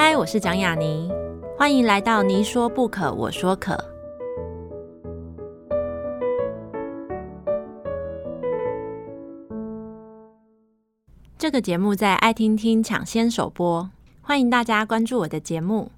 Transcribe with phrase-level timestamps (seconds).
[0.00, 1.10] 嗨，我是蒋雅妮，
[1.58, 3.76] 欢迎来到你说不可，我说可。
[11.36, 13.90] 这个节目在爱听听抢先首播，
[14.22, 15.90] 欢迎大家关注我的节目。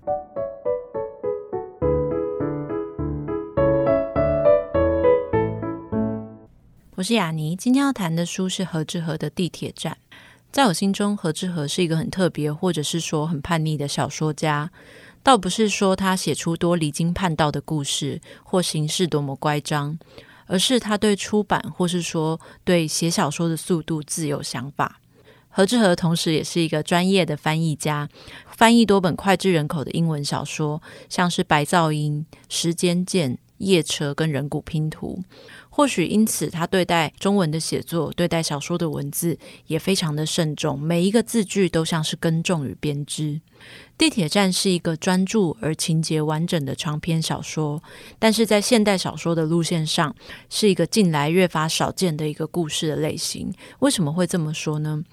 [6.95, 9.93] 我是雅妮，今天要谈的书是何志和的《地铁站》。
[10.53, 14.71] 在我心中，何志和是一个很特别，或者是说很叛逆的小说家。
[15.23, 19.97] 倒不是说他写出多离经叛道的故事，或形式多么乖张，
[20.47, 24.99] 而是他对出版，或是说对写小说的速度自有想法。
[25.49, 28.09] 何志和同时也是一个专业的翻译家，
[28.51, 35.23] 翻译多本脍炙人口的英文小说，像是《白噪音》《时间舰》《夜车》跟《人骨拼图》。
[35.73, 43.41] 或许因此，他对待中文的写作，对待小说的文字也非常的慎重，每一个字句都像是耕种与编织。
[43.97, 47.83] 地铁站是一个专注而情节完整的长篇小说，
[48.19, 50.15] 但是在现代小说的路线上，
[50.49, 53.53] 是一个近来越发少见的一个故事的类型。
[53.79, 55.05] 为什么会这么说呢？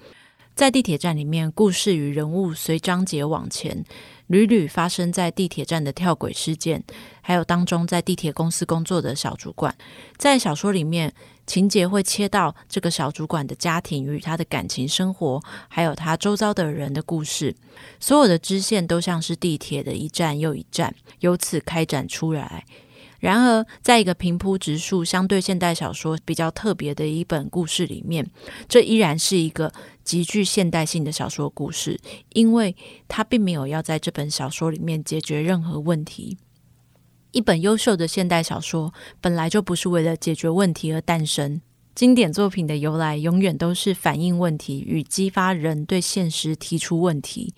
[0.54, 3.84] 在地铁站里面，故事与人物随章节往前。
[4.28, 6.82] 屡屡发生在地铁站的跳轨事件，
[7.20, 9.76] 还有当中在地铁公司工作的小主管，
[10.16, 11.12] 在小说里面
[11.46, 17.56] 情节会切到这个小主管的家庭与他的感情生活，还有他周遭的人的故事，
[17.98, 22.64] 所有的支线都像是地铁的一站又一站，由此开展出来。
[23.18, 28.30] 然而，在一个平铺直述、相对现代小说比较特别的一本故事里面，
[28.68, 29.72] 这依然是一个
[30.04, 31.98] 极具现代性的小说故事，
[32.34, 32.76] 因为
[33.08, 36.38] 它并没有要在这本小说里面解决任何问题。
[37.32, 41.60] 一本优秀的现代小说本来就不是为了解决问题而诞生，
[41.94, 47.52] 经典作品的由来永远都是反映问题与激发人对现实提出问题。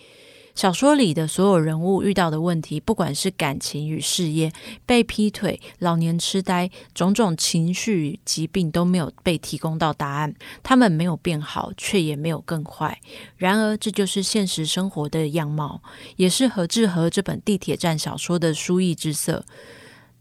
[0.61, 4.53] 小说里的所有人物遇到的问题，不管是感情与事业、
[4.84, 10.34] 被劈腿、老年痴呆，种种情绪与疾病都没有被提供到答案。
[10.62, 13.01] 他们没有变好，却也没有更坏。
[13.39, 15.80] 然而，这就是现实生活的样貌，
[16.17, 19.46] 也是何志和这本地铁站小说的书意之色。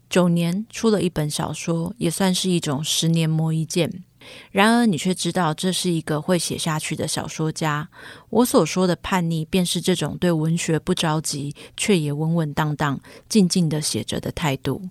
[0.08, 4.04] 九年出了一本小说，也算是一种十年磨一剑。
[4.50, 7.88] 然而，你却知道这是一个会写下去的小说家。
[8.28, 14.82] 我所说的叛逆，便是这种对文学不着急，却也稳稳当当、静静的写着的态度。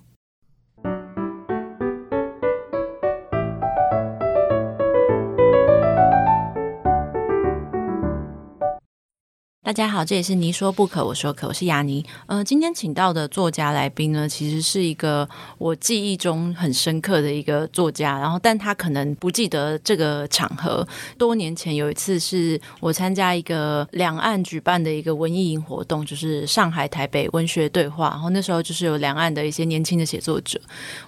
[9.69, 12.03] 大家好，这里是你说不可，我说可，我是雅妮。
[12.25, 20.83] 呃，今天请到的作家来宾呢，其实是一个我记忆中很深刻的一个作家，然后但他可能不记得这个场合。
[21.19, 30.59] 多年前有一次是我参加一个两岸举办的一个文艺营活动，就是上海台北文学对话，然后那时候就是有两岸的一些年轻的写作者。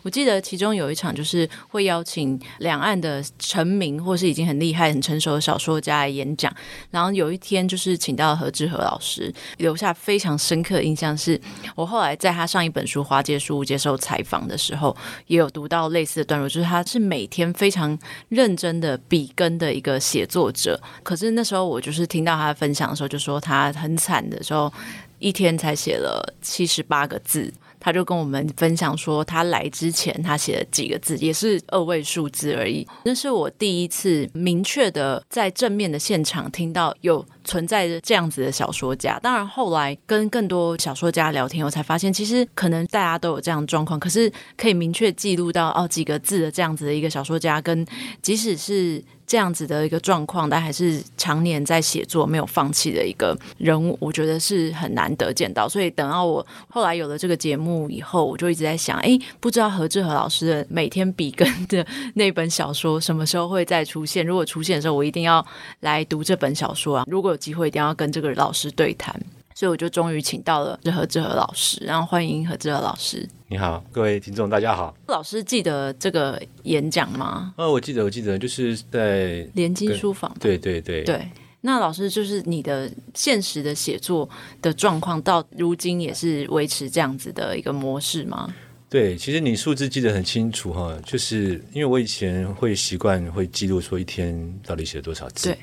[0.04, 6.56] 我记得其中有一场就是会邀请两岸的成名或是已经很厉害、很成熟的小说家来演讲，
[6.92, 11.40] 然后有一天就是请到了何志和老师留下非常深刻印象，是
[11.76, 14.96] 我后来在他上一本书《花街书屋》接受采访的时候，
[15.28, 17.98] 也有读到类似的段落，就是他是每天非常
[18.30, 20.80] 认真的笔耕的一个写作者。
[21.02, 24.72] 可是那时候我就是听到他分享的时候，就说他很惨的时候，
[25.20, 27.52] 一天才写了七十八个字。
[27.82, 32.88] 他就跟我们分享说，他来之前他写了几个字，也是二位数字而已。
[33.04, 39.20] 那是我第一次明确的在正面的现场听到有存在着这样子的小说家。
[39.20, 47.86] 当然后来跟更多小说家聊天，我才发现其实可能大家都有这样的状况，可是可以明确记录到哦几个字的这样子的一个小说家，跟
[48.22, 49.04] 即使是。
[49.32, 55.70] 这样子的一个状况，但还是常年在写作没有放弃的一个人物，我觉得是很难得见到。
[55.70, 64.26] 所以等到我后来有了这个节目以后，我就一直在想，哎，不知道何志和老师的每天笔耕的那本小说什么时候会再出现？
[64.26, 65.46] 如果出现的时候，我一定要
[65.80, 67.06] 来读这本小说啊！
[67.08, 69.18] 如果有机会，一定要跟这个老师对谈。
[69.54, 73.28] 所以我就终于请到了何志和老师，然后欢迎何志和老师。
[73.48, 74.96] 你好，各位听众，大家好。
[75.08, 77.54] 老师记得这个演讲吗？
[77.58, 80.34] 哦，我记得，我记得，就是在联经书房。
[80.40, 81.28] 对对对对。
[81.64, 84.28] 那老师，就是你的现实的写作
[84.62, 88.52] 的状况，到如今也是维持这样子的一个模式吗？
[88.90, 95.50] 对，其实你数字记得很清楚哈，就是因为我以前会习惯会记录说一天到底写了多少字。
[95.50, 95.58] 对。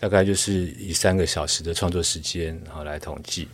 [0.00, 3.46] 大概就是以三个小时的创作时间，然后来统计。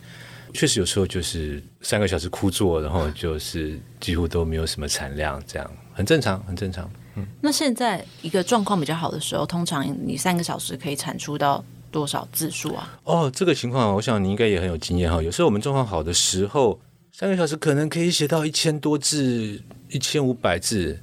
[0.54, 6.88] 确实有时候就是三个小时枯坐，然后就是几乎都没有什么产量，这样很正常，很正常。
[7.16, 7.26] 嗯。
[7.42, 12.98] 那现在一个状况比较好的时候，通常你三个小时可以产出到多少字数啊？
[13.02, 15.20] 哦，这个情况，我想你应该也很有经验哈。
[15.20, 16.80] 有时候我们状况好的时候，
[17.12, 19.60] 三个小时可能可以写到一千多字，
[19.90, 20.98] 一千五百字。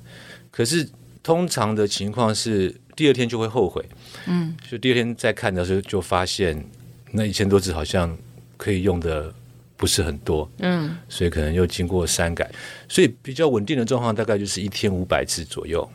[0.49, 0.89] 可是
[1.21, 3.83] 通常的情况是，第二天就会后悔。
[4.27, 6.63] 嗯，就第二天再看的时候，就发现
[7.11, 8.17] 那一千多字好像
[8.57, 9.33] 可以用的
[9.75, 10.49] 不是很多。
[10.59, 12.49] 嗯，所以可能又经过删改，
[12.87, 15.87] 所以比较稳定的状况大概就是一天五百字左右。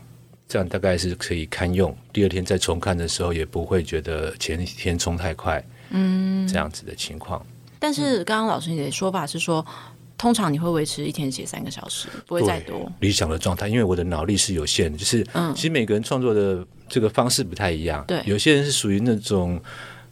[0.51, 7.45] 这样大概是可以堪用，第二天再重看的时候也不会觉得前一天冲太快，嗯，这样子的情况。
[7.79, 9.65] 但是刚刚老师你的说法是说，
[10.19, 12.91] 通常你会维持一天写三个小时，不会再多。
[13.01, 19.59] 理想的状态，因为我的脑力是有限的，就是，嗯，其实每个人创作的这个方式不太一样，对，有些人是属于那种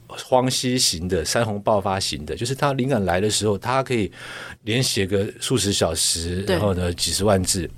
[0.06, 4.10] 荒西型的、山洪爆发型的，就是他灵感来的时候，他可以
[4.62, 7.68] 连写个数十小时，然后呢几十万字。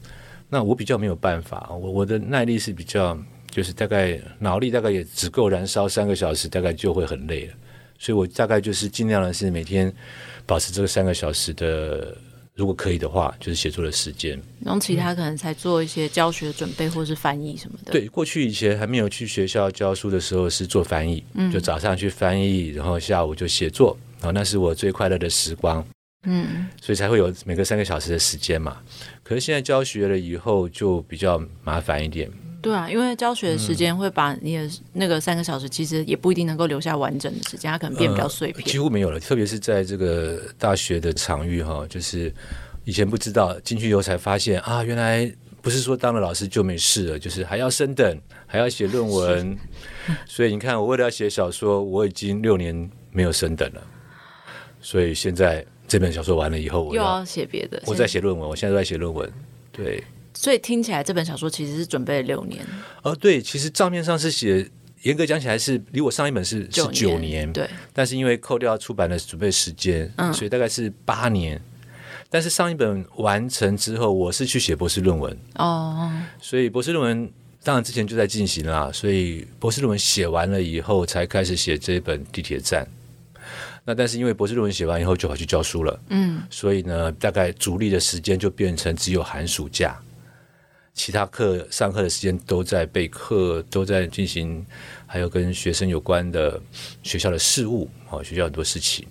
[0.50, 3.18] 那我比较没有办法，我我的耐力是比较，
[3.50, 7.54] 就是大概脑力大概也只够燃烧三个小时，大概就会很累了。
[7.98, 9.92] 所以我大概就是尽量的是每天
[10.48, 12.16] 保持这个三个小时的，
[12.54, 14.40] 如果可以的话，就是写作的时间。
[14.64, 17.92] 然后其他可能才做一些教学准备或是翻译什么的。
[17.92, 25.86] 对，过去以前还没有去学校教书的时候是做翻译，嗯，就早上去翻译，然后下午就写作，然后那是我最快乐的时光。
[26.24, 28.78] 嗯，所以才会有每个三个小时的时间嘛。
[29.22, 32.30] 可是现在教学了以后就比较麻烦一点。
[32.60, 39.20] 对啊，因为教学的时间会把你的那个三个小时，其实也不一定能够留下完整的时间，它可能变比较碎片，呃，几乎没有了。
[39.20, 42.32] 特别是在这个大学的场域哈，就是
[42.84, 45.30] 以前不知道，进去以后才发现啊，原来
[45.62, 49.56] 不是说当了老师就没事了，就是还要升等，还要写论文。
[50.26, 53.82] 所以你看，我为了要写小说，我已经六年没有升等了。
[54.80, 55.64] 所以现在。
[55.90, 57.82] 这本小说完了以后，我又要写别的。
[57.86, 59.26] 我在写论文，我现在都在写论文。
[59.72, 60.04] 对，
[60.38, 62.64] 所以听起来这本小说其实是准备了六年。
[63.02, 64.64] 哦，对，其实账面上是写，
[65.02, 67.52] 严格讲起来是离我上一本是是九年。
[67.52, 71.60] 对，但是因为扣掉出版的准备时间，嗯，所以大概是八年。
[72.30, 75.36] 但是上一本完成之后，我是去写博士论文。
[75.56, 76.08] 哦，
[76.40, 77.28] 所以博士论文
[77.64, 82.84] 当然之前就在进行啦，所以博士论文写完了以后，才开始写这一本《地铁站》。
[83.84, 89.98] 那但是因为博士论文写完以后就跑去教书了，嗯，所以呢，大概主力的时间就变成只有寒暑假，
[90.98, 94.66] 其他课上课的时间都在备课，都在进行，
[95.06, 96.60] 还有跟学生有关的
[97.04, 99.06] 学校的事务，哦，学校很多事情。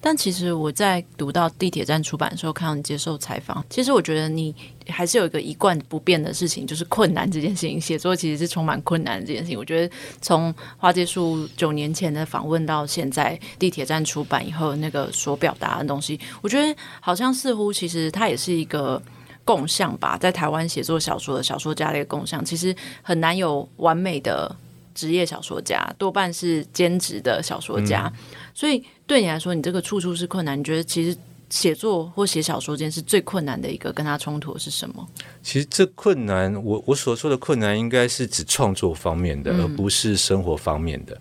[0.00, 4.54] 但其实我在读到地铁站出版的时候，看到你接受采访，其实我觉得你
[4.86, 7.80] 还是有一个一贯不变的事情，就是困难这件事情。
[7.80, 9.58] 写作其实是充满困难的这件事情。
[9.58, 9.92] 我觉得
[10.22, 19.02] 从花接树九年前的访问到现在地铁站出版以后，那个所表达的东西，我觉得好像似乎其实它也是一个
[19.46, 24.54] 共项吧，在台湾写作小说的小说家的一个共项，其实很难有完美的
[24.94, 28.84] 职业小说家，多半是兼职的小说家，嗯、所以。
[29.08, 30.58] 对你来说，你这个处处是困难。
[30.58, 31.16] 你觉得其实
[31.48, 35.08] 写作或写小说间是最困难的一个，跟他冲突的是什么？
[35.44, 41.16] 其实这困难，我我所说的困难，应该是指创作方面的，嗯、而不是生活方面的。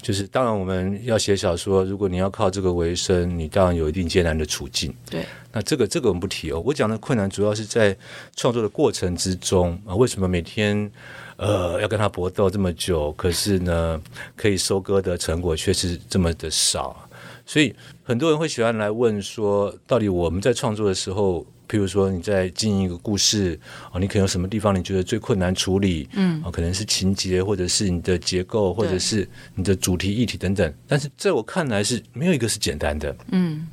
[0.00, 4.94] 就是当然，我们要写小说，如果你要靠这个为生，你当然有一定艰难的处境。
[5.10, 6.62] 对，那这个这个我们不提哦。
[6.64, 7.96] 我讲的困难主要是在
[8.36, 10.90] 创作的过程之中啊，为什么每天
[11.36, 13.12] 呃要跟他搏斗这么久？
[13.12, 14.00] 可是呢，
[14.36, 17.08] 可以收割的成果却是这么的少。
[17.44, 17.74] 所以
[18.04, 23.58] 很多人会喜欢来问说，到底我们在创作的时候，譬如说你在经营一个故事
[23.92, 26.08] 啊，你可能有什么地方你觉得最困难处理？
[26.14, 30.74] 嗯，啊，可能是情节，或者是你的结构，或者是你的主题议题等等。
[30.86, 33.14] 但是在我看来是没有一个是简单的。
[33.32, 33.68] 嗯，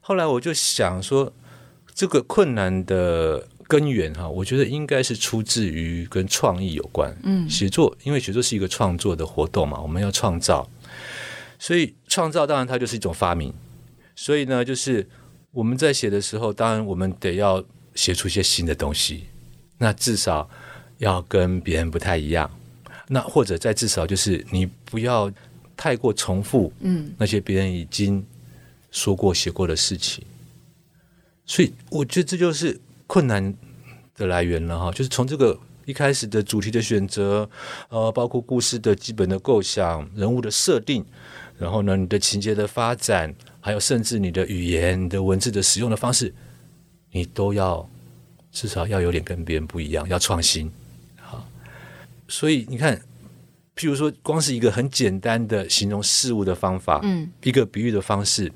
[0.00, 1.32] 后来我就想说，
[1.94, 7.16] 这个困难的根源哈，我觉得应该是出自于跟创意有关。
[7.22, 10.68] 嗯，写作，因为写作是一个创作的活动嘛，我们要创造。
[11.58, 13.50] 所以创造当然它就是一种发明，
[14.14, 15.08] 所以呢，就是
[15.54, 19.24] 我们在写的时候，当然我们得要写出一些新的东西，
[19.78, 20.50] 那至少
[20.98, 22.50] 要跟别人不太一样，
[23.08, 25.32] 那或者再至少就是你不要
[25.76, 28.26] 太过重复，嗯，那些别人已经
[28.90, 30.24] 说过写过的事情，
[31.46, 33.54] 所以我觉得这就是困难
[34.16, 37.48] 的来源了哈，就是从这个一开始的主题的选择，
[37.90, 41.04] 呃，包括故事的基本的构想、人物的设定。
[41.56, 43.32] 然后呢，你的情节的发展，
[43.64, 46.34] 还有甚至你的语言、你的文字的使用的方式，
[47.10, 47.88] 你都要
[48.52, 50.70] 至少要有点跟别人不一样，要创新。
[51.16, 51.42] 好，
[52.28, 52.94] 所以你看，
[53.74, 58.52] 譬如说，光是一个很简单的形容事物的方法，嗯，一个比喻的方式，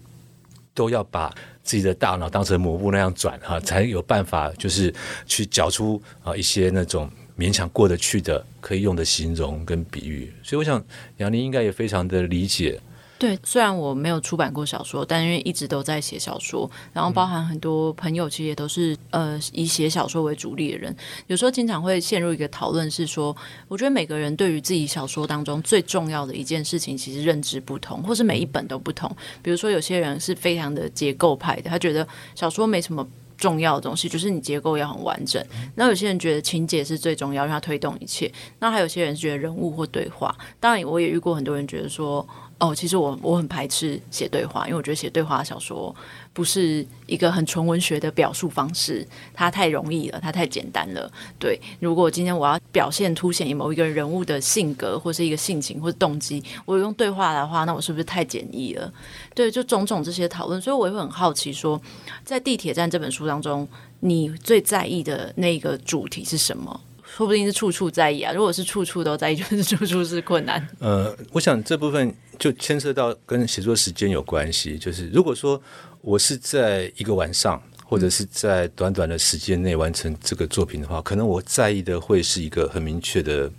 [0.74, 10.30] 都要把自己的大脑当成抹布那样转哈，才有办法就是去搅出啊一些那种勉强过得去的可以用的形容跟比喻。
[10.42, 10.84] 所以我想
[11.16, 12.78] 杨林应该也非常的理解。
[13.18, 20.94] 对，虽然我没有出版过小说，但因为一直都在写小说，然后包含很多朋友其实也都是呃以写小说为主力的人，
[21.26, 29.10] 有时候经常会陷入一个讨论，是说我觉得每个人对于自己小说当中最重要的一件事情，其实认知不同，或是每一本都不同。
[29.42, 32.06] 比如说有些人是非常的结构派的，他觉得
[32.36, 33.04] 小说没什么
[33.36, 35.44] 重要的东西，就是你结构要很完整。
[35.74, 38.32] 那有些人觉得情节是最重要，让他推动一切。
[38.60, 40.32] 那还有些人是觉得人物或对话。
[40.60, 42.24] 当然，我也遇过很多人觉得说。
[42.58, 45.94] 哦，其实我我很排斥写对话，因为我觉得写对话小说
[46.32, 51.08] 不是一个很纯文学的表述方式，它太容易了，它太简单了。
[51.38, 58.92] 对，如果今天我要表现凸显某一个人物的性格，或是一个性情或者动机，我用对话的话，那我是不是太简易了？
[59.36, 61.80] 对，就种种这些讨论，所以我也会很好奇说，
[62.24, 63.68] 在《地铁站》这本书当中，
[64.00, 66.80] 你最在意的那个主题是什么？
[67.18, 68.32] 说不定是处处在意啊！
[68.32, 70.64] 如果是处处都在意，就是处处是困难。
[70.78, 74.78] 呃，我想这部分就牵涉到跟写作时间有关系。
[74.78, 75.60] 就是如果说
[76.00, 83.50] 我是在一个晚上，或者是在短短的时间内完成这个作品的话，嗯、可能我在意的会是一个很明确的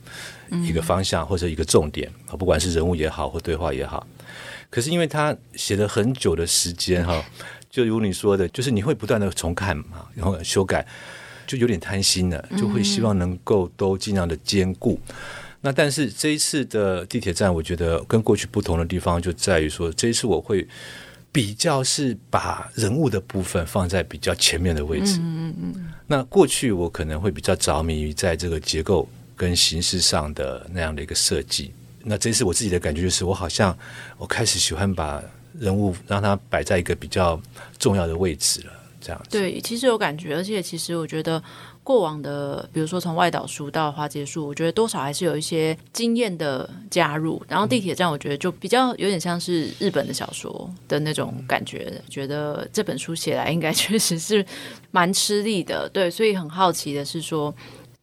[0.65, 4.07] 一个方向或者一个重点啊，不管是人物也好，或对话也好。
[4.69, 7.21] 可是因为他写了很久的时间哈，
[7.69, 10.87] 就如你说的，就是你会不断的重看嘛，然后修改。
[11.49, 14.99] 就有点贪心了，就会希望能够都尽量的兼顾。
[15.07, 15.15] 嗯、
[15.61, 20.67] 那但是这一次的地铁站，我觉得跟过去不同的地方就在于说，这一次我会
[21.31, 25.17] 比较是把人物的部分放在比较前面的位置。
[25.19, 25.93] 嗯嗯嗯。
[26.05, 31.73] 那过去我可能会比较着迷于在这个结构跟形式上的那样的一个设计。
[32.03, 33.77] 那这一次我自己的感觉就是，我好像
[34.17, 35.21] 我开始喜欢把
[35.59, 37.39] 人物让它摆在一个比较
[37.77, 38.73] 重要的位置了。
[39.01, 41.41] 这样对，其实有感觉，而且其实我觉得
[41.83, 47.41] 过往的，比如说从外岛书到花街树，我觉得多少还是有一些经验的加入。
[47.47, 54.45] 然后地铁站，我觉得就比较有点像是日本的小说的那种感觉，嗯、觉得这本书写来应该 确实是
[54.91, 55.89] 蛮吃力的。
[55.89, 57.53] 对，所以很好奇的是说。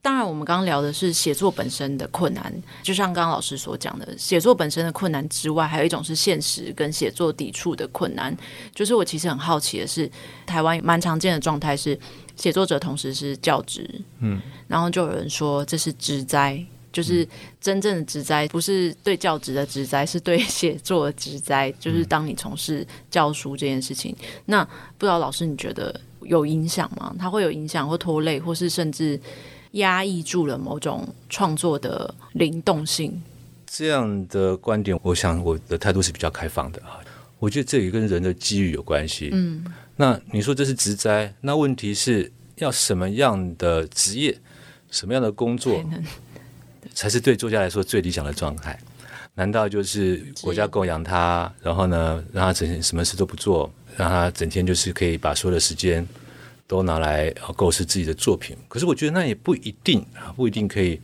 [0.07, 8.33] 当然，我们刚刚聊的是写作本身的困难，就像刚刚老师所讲的，写作本身的困难之外，还有一种是现实跟写作抵触的困难。
[8.73, 10.09] 就是我其实很好奇的是，
[10.47, 11.99] 台湾蛮常见的状态是，
[12.37, 17.29] 写作者同时是教职，嗯，然后就有人说这是职灾，就是
[17.61, 27.13] 真正的职灾不是对教职的职灾，是对写作的职灾，就是当你从事教书这件事情，那不知道老师你觉得有影响吗？
[27.19, 29.21] 它会有影响或拖累，或是甚至？
[29.77, 33.23] 压抑住了某种创作的灵动性，
[33.67, 37.01] 这样的观点，我想我的态度是比较开放的啊。
[37.39, 39.31] 我觉得这也跟人的机遇有关系。
[39.33, 39.65] 嗯，
[39.97, 44.37] 那你说这是职灾，那问题是要什么样的职业，
[44.91, 45.85] 什么样的工作，
[46.95, 48.79] 才是对作家来说最理想的状态？
[49.35, 56.07] 难道就是国家供养他，然后呢，让他整天什么事都不做，让他整天就是可以把所有的时间。
[56.67, 61.01] 都拿来啊构思自己的作品，可是我觉得那也不一定啊，不一定可以。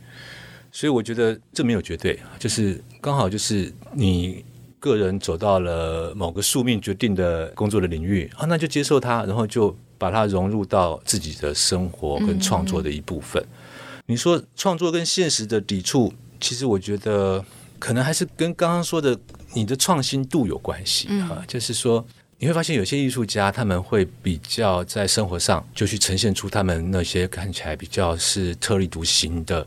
[0.71, 4.43] 所以我觉得这没有绝对，就是刚好就是你
[4.79, 13.41] 个人走到了某个宿命决定的工作的领域啊，那就接受它，然后就把它融入到自己的生活跟创作的一部分。
[13.43, 13.53] 嗯
[13.99, 14.03] 嗯。
[14.07, 17.45] 你说创作跟现实的抵触，其实我觉得
[17.79, 19.17] 可能还是跟刚刚说的
[19.53, 22.05] 你的创新度有关系啊，就是说。
[22.43, 29.65] 你会发现有些艺术家他们会比较在生活上就去呈现出他们那些看起来比较是特立独行的、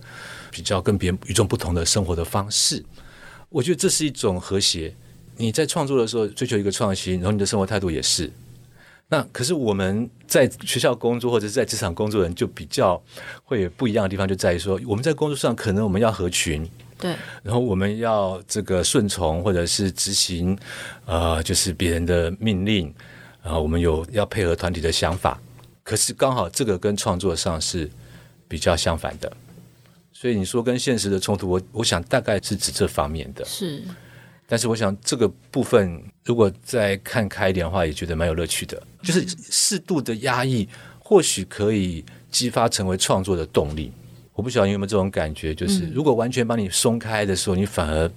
[0.50, 2.84] 比较跟别人与众不同的生活的方式。
[3.48, 4.94] 我觉得这是一种和谐。
[5.38, 8.30] 你在创作的时候追求一个创新，然后你的生活态度也是。
[9.08, 13.02] 那可是我们在学校工作或者是在职场工作的人就比较
[13.42, 16.68] 会有不一样的地方，就在于说我们在工作上可能我们要合群。
[16.98, 20.58] 对，然后我们要这个顺从或者是执行，
[21.04, 22.92] 呃，就是别人的命令，
[23.42, 25.38] 然后我们有要配合团体的想法，
[25.82, 27.90] 可是刚好这个跟创作上是
[28.48, 29.30] 比较相反的，
[30.12, 33.44] 所以你说跟现实的冲突，我我想大概是指这方面的。
[33.44, 33.82] 是，
[34.46, 40.66] 但是我想这个部分如果再看开一点的话，也觉得蛮有乐趣的，就是适度的压抑，
[40.98, 43.92] 或许可以激发成为创作的动力。
[44.36, 48.08] 我不晓得你有没有这种感觉，就是如果完全把你松开的时候，嗯、你反而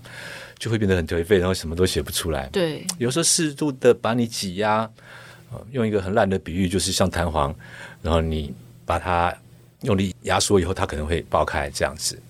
[0.60, 2.48] 就会变得很颓废，然后什么都写不出来。
[2.50, 4.88] 对，有时候适度的把你挤压，
[5.72, 7.56] 用一个很烂的比喻，就是像弹簧，
[8.02, 8.54] 然后你
[8.86, 9.34] 把它
[9.84, 12.22] 用力压缩以后，它可能会爆开这样子。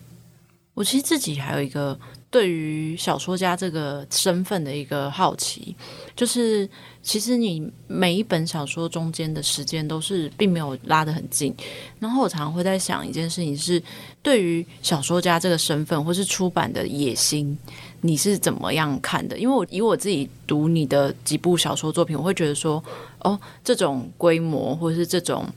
[0.75, 2.00] 我其实自己还有一个
[2.31, 5.75] 对于小说家这个身份的一个好奇，
[6.15, 6.69] 就是
[7.01, 11.51] 其实你每一本小说中间的时间都是并没有拉得很近。
[11.98, 13.81] 然后我常常会在想一件事情是，
[14.21, 17.57] 对于小说家这个身份或是出版的野心，
[18.01, 19.36] 你是怎么样看的？
[19.38, 22.83] 因为我以我自己读你的几部小说作品，我会觉得说，
[23.21, 25.48] 哦，这种规模或是这种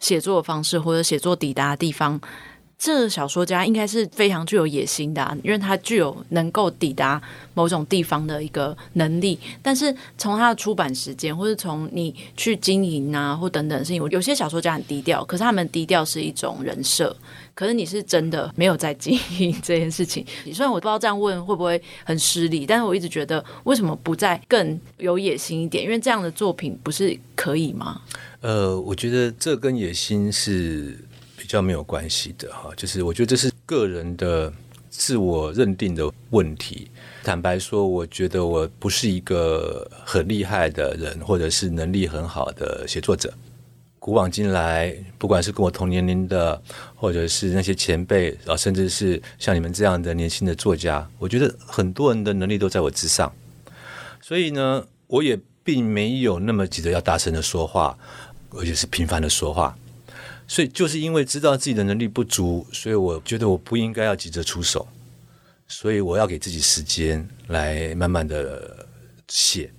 [0.00, 2.18] 写作的方式或者写作抵达的地方。
[2.84, 7.18] 这小说家应该是非常具有野心的啊，因为他具有能够抵达
[7.54, 9.38] 某种地方的一个能力。
[9.62, 9.86] 但是
[10.18, 17.16] 从他的出版时间，或者从你去经营啊，或等等的事情，有些小说家很低调，可是他们低调是一种人设。
[17.54, 20.22] 可是你是真的没有在经营这件事情。
[20.44, 25.82] 你虽然我不知道这样问会不会很失礼，但是我一直觉得，为什么不再更有野心一点？
[25.82, 28.02] 因为这样的作品不是可以吗？
[28.42, 30.98] 呃，我觉得这跟野心是。
[31.54, 34.52] 比较没有关系的哈，就是我觉得这是个人的
[34.90, 36.90] 自我认定的问题。
[37.22, 43.32] 坦白说，我觉得我不是一个很厉害的人，或者是能力很好的写作者。
[44.00, 46.60] 古往今来，不管是跟我同年龄的，
[46.96, 53.32] 或者是那些前辈啊，甚至是像你们这样的年轻的作家，我觉得很多人的能力都在我之上。
[54.20, 57.96] 所以呢，我也并没有那么急着要大声的说话，
[58.50, 59.78] 而且是频繁的说话。
[60.46, 64.86] 所以就是因为知道自己的能力不足，所以我觉得我不应该要急着出手，
[65.66, 68.86] 所以我要给自己时间来慢慢的
[69.28, 69.70] 写。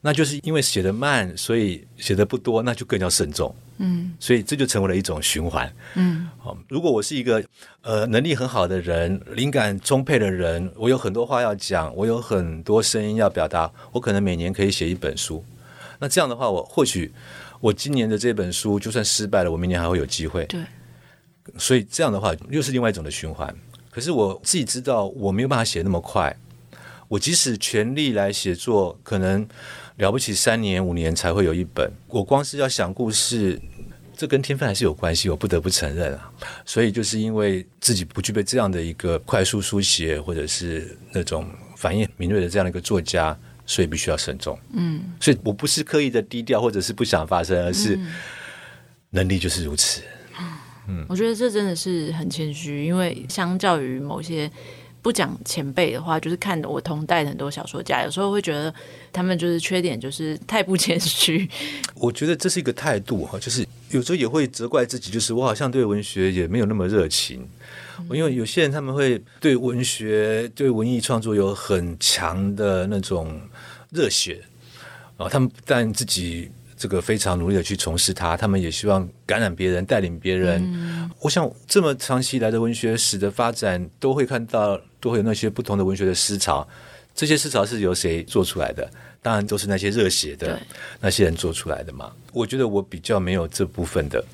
[0.00, 3.52] 那就是因为写的慢，所以写的不多，那就更要慎重。
[3.78, 5.72] 嗯，所以这就成为了一种循环。
[5.94, 7.44] 嗯，好，如果我是一个
[7.82, 15.44] 呃能力很好的人，灵感充沛的人，我有很多话要讲，我有很多声音要表达，我可能每年可以写一本书。
[15.98, 17.12] 那这样的话，我或许。
[17.60, 20.44] 我今年的这本书就算失败了，我明年还会有机会。
[20.46, 20.60] 对，
[21.56, 23.54] 所以这样的话又是另外一种的循环。
[23.90, 26.34] 可是我自己知道我没有办法写那么快。
[27.08, 29.48] 我即使全力来写作，可能
[29.96, 31.90] 了不起三年五年才会有一本。
[32.06, 33.58] 我光是要想故事，
[34.14, 35.30] 这跟天分还是有关系。
[35.30, 36.30] 我不得不承认啊。
[36.66, 43.36] 所以就是因为自己不具备这样的一个快速书写，或者是那种反应敏锐的这样的一个作家。
[43.68, 44.58] 所以必须要慎重。
[44.72, 47.96] 嗯，所以我不是刻意的低调，或者是不想发生，而是
[49.10, 50.02] 能力就是如此。
[50.88, 54.50] 嗯，我觉得这真的是很谦虚，因为相较于某些
[55.02, 58.74] 不讲前辈的话，就是看我同代的很多小说家，有时候会觉得
[59.12, 61.46] 他们就是缺点就是太不谦虚。
[61.94, 67.46] 我觉得这是一个态度哈，就是有时候也会责怪自己，就是我好像对文学也没有那么热情。
[68.10, 73.40] 因为有些人他们会对文学、对文艺创作有很强的那种
[73.90, 74.42] 热血
[75.16, 80.62] 啊，他们不但自己这个非常努力的去从事它，他们也希望感染别人、带领别人。
[80.64, 86.66] 嗯、我想这么长期以来的文学史的发展，都会看到都会有那些不同的文学的思潮。
[87.14, 88.88] 这些思潮是由谁做出来的？
[89.20, 90.56] 当然都是那些热血的
[91.00, 92.12] 那些人做出来的嘛。
[92.32, 94.24] 我觉得我比较没有这部分的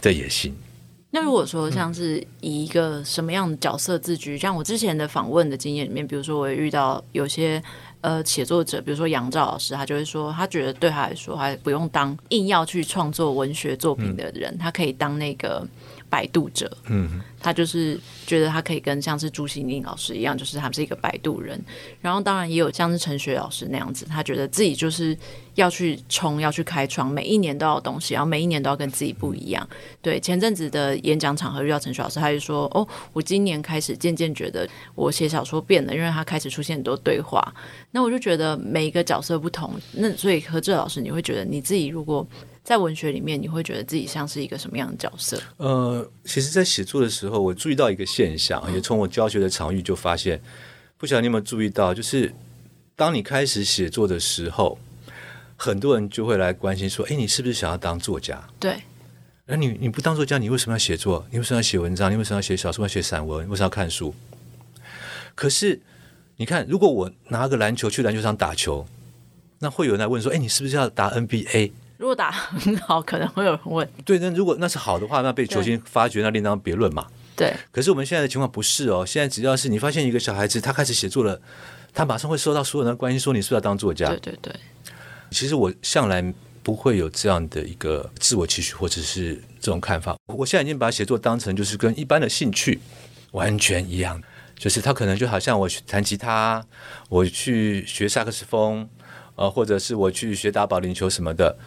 [0.00, 0.54] 的野心。
[1.12, 7.60] 那如果说像是以一个什么样的角色自居，像我之前的访问的经验里面，比如说我也遇到有些
[8.00, 15.66] 呃写作者，比如说杨照老师，他就会说，他觉得对他来说，他不用当硬要去创作文学作品的人，他可以当那个
[16.10, 16.70] 摆渡者。
[16.88, 17.22] 嗯。
[17.42, 21.58] 他就是觉得他可以跟像是朱西宁老师一样，就是他们是一个摆渡人。
[22.02, 25.16] 然后当然也有像是陈雪老师那样子，他觉得自己就是
[25.54, 29.66] 要去冲，要去开创，每一年都要东西，然后每一年都要跟自己不一样。
[30.02, 37.42] 对，前阵子的演讲场合遇到陈雪老师，他就说：“哦，我今年开始渐渐觉得我写小说变了，因为他开始出现很多对话。”
[37.90, 42.26] 那我就觉得每一个角色不同，那所以和志老师，你会觉得你自己如果。
[42.70, 45.36] 在文学里面，你会觉得自己像是一个什么样的角色？
[45.56, 50.40] 呃，其实，在写作的时候，我注意到一个现象，也从我教学的场域就发现，
[50.96, 52.32] 不晓得你有没有注意到，就是
[52.94, 54.78] 当你开始写作的时候，
[55.56, 58.76] 很多人就会来关心说：“哎，你是不是想要当作家？”对。
[59.46, 61.26] 那你你不当作家，你为什么要写作？
[61.32, 62.08] 你为什么要写文章？
[62.12, 62.84] 你为什么要写小说？
[62.84, 63.48] 要写散文？
[63.48, 64.14] 为什么要看书？
[65.34, 65.80] 可是，
[66.36, 68.86] 你看，如果我拿个篮球去篮球场打球，
[69.58, 73.86] 那会有人来问说：“哎，你是不是要打 NBA？” 如果打很好，可能会有人问。
[74.06, 77.06] 对，那如果那是好的话，那被球星发掘，那另当别论嘛。
[77.36, 77.54] 对。
[77.70, 81.38] 可是我们现在的情况不是哦，现在只要是你发现一个小孩子，他开始写作了，
[81.92, 84.08] 他马上会收到所有人的关心，说你是不是要当作家？
[84.08, 84.54] 对对对。
[85.30, 86.24] 其实我向来
[86.62, 90.16] 不会有这样的一个自我期许，或者是这种看法。
[90.24, 92.80] 我现在已经把写作当成就是跟一般的兴趣
[93.32, 94.18] 完全一样，
[94.56, 96.64] 就是他可能就好像我去弹吉他，
[97.10, 98.88] 我去学萨克斯风，
[99.34, 101.58] 呃，或者是我去学打保龄球什么的。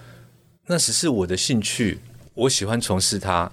[0.67, 1.99] 那只是我的兴趣，
[2.34, 3.52] 我喜欢从事它，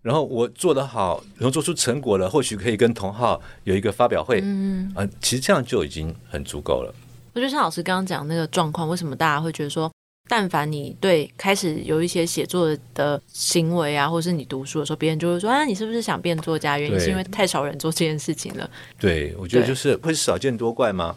[0.00, 6.94] 然后我做得好，然后做出成果了，或许可以跟同号有一个发表会，嗯啊，其实这样就已经很足够了。
[7.34, 9.92] 我觉得像老师刚刚讲那个状况，为什么大家会觉得说，
[10.26, 16.78] 但凡你对开始有一些写作的行为啊，或者是你读书的时候，别人就会说啊，你是不是想变作家？
[16.78, 18.68] 原因是因为太少人做这件事情了。
[18.98, 21.14] 对，我觉得就是会少见多怪吗？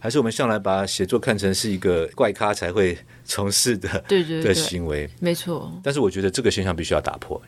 [0.00, 5.08] 还是我们向来把写作看成是一个怪咖才会从事的 对对的行为？
[5.20, 5.72] 没错。
[5.84, 7.40] 但是我觉得这个现象必须要打破，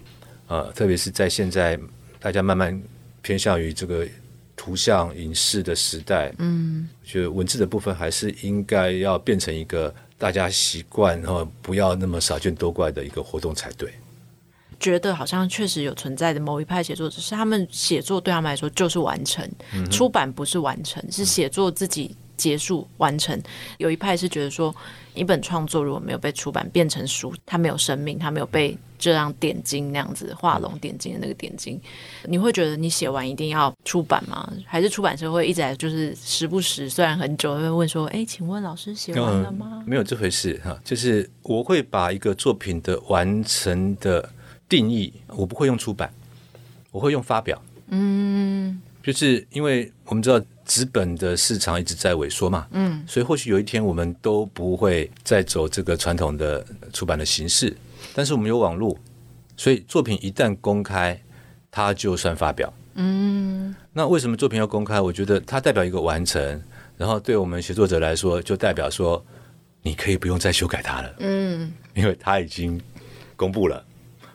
[0.47, 1.77] 呃，特别是在现在
[2.21, 2.81] 大家慢慢
[3.23, 4.07] 偏向于这个。
[4.55, 13.93] 图像影视的时代，嗯，我觉得文字的部分还是应该要变成一个大家习惯，然后不要那么少见多怪的一个活动才对。
[14.79, 22.15] 觉得好像确实有存在的某一派写作者，是他们写作对他们来说就是完成，嗯、出版不是完成，是写作自己。
[22.37, 23.41] 结束完成，
[23.79, 24.75] 有一派是觉得说，
[25.15, 31.81] 一本创作如果没有被出版变成书，它没有生命，它没有被这样点睛那样子画龙点睛的那个点睛，
[32.25, 34.53] 你会觉得你写完一定要出版吗？
[34.67, 39.69] 还是出版社会一直来就是时不时，虽然很久会问说，哎，请问老师写完了吗？
[39.75, 44.29] 嗯，没有这回事哈，就是我会把一个作品的完成的
[44.69, 46.13] 定义，我不会用出版，
[46.91, 47.61] 我会用发表。
[47.89, 50.41] 嗯，就是因为我们知道。
[50.65, 57.77] 纸本的市场一直在萎缩嘛，嗯，所以或许有一天我们都不会再走这个传统的出版的形式，
[58.15, 58.97] 但是我们有网络，
[59.57, 61.21] 所以作品一旦公开，
[61.71, 63.75] 它就算发表，嗯。
[63.93, 65.01] 那为什么作品要公开？
[65.01, 66.63] 我觉得它代表一个完成，
[66.97, 69.23] 然后对我们写作者来说，就代表说
[69.83, 72.81] 你可以不用再修改它了，嗯，因为它已经
[73.37, 73.85] 公布了。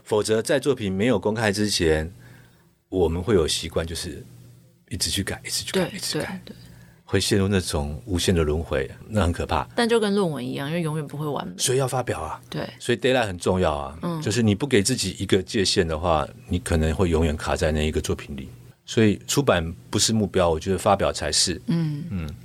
[0.03, 2.13] 否则在作品没有公开之前，
[2.89, 4.23] 我们会有习惯就是。
[4.89, 6.55] 一直去改，一直去改，一直改，对，
[7.03, 9.67] 会陷入那种无限的轮回，那很可怕。
[9.75, 12.41] 但就跟论文一样，因为永远不会完美，所以要发表啊。
[12.49, 13.97] 对，所以 deadline 很重要啊。
[14.01, 18.49] 嗯，就是你不给自己一个界限的话，你可能会永远卡在那一个作品里。
[18.85, 21.61] 所以出版不是目标，我觉得发表才是。
[21.67, 22.35] 嗯嗯。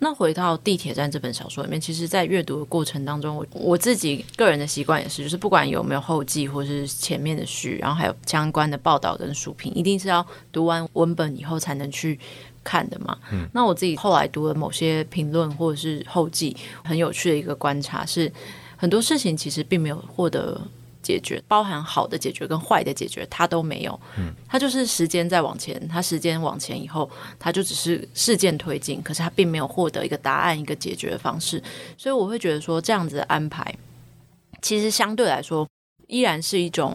[0.00, 12.18] 那回到《地铁站》这本小说里面，其实，在阅读的过程当中，我我自己个人的习惯也是，就是不管有没有后记或是前面的序，然后还有相关的报道跟书评，一定是要读完文本以后才能去
[12.62, 13.18] 看的嘛。
[13.32, 18.32] 嗯，那我自己后来读了某些评论或者是后记，很有趣的一个观察是，
[18.76, 20.60] 很多事情其实并没有获得。
[21.08, 23.98] 解决包含好的解决跟坏的解决，他都没有。
[24.18, 31.62] 嗯，它就是时间在往前，他时间往前以后，他就只是事件推进，可是他并没有获得一个答案，一个解决的方式。
[31.96, 33.74] 所以我会觉得说，这样子的安排，
[34.60, 35.66] 其实相对来说
[36.08, 36.94] 依然是一种，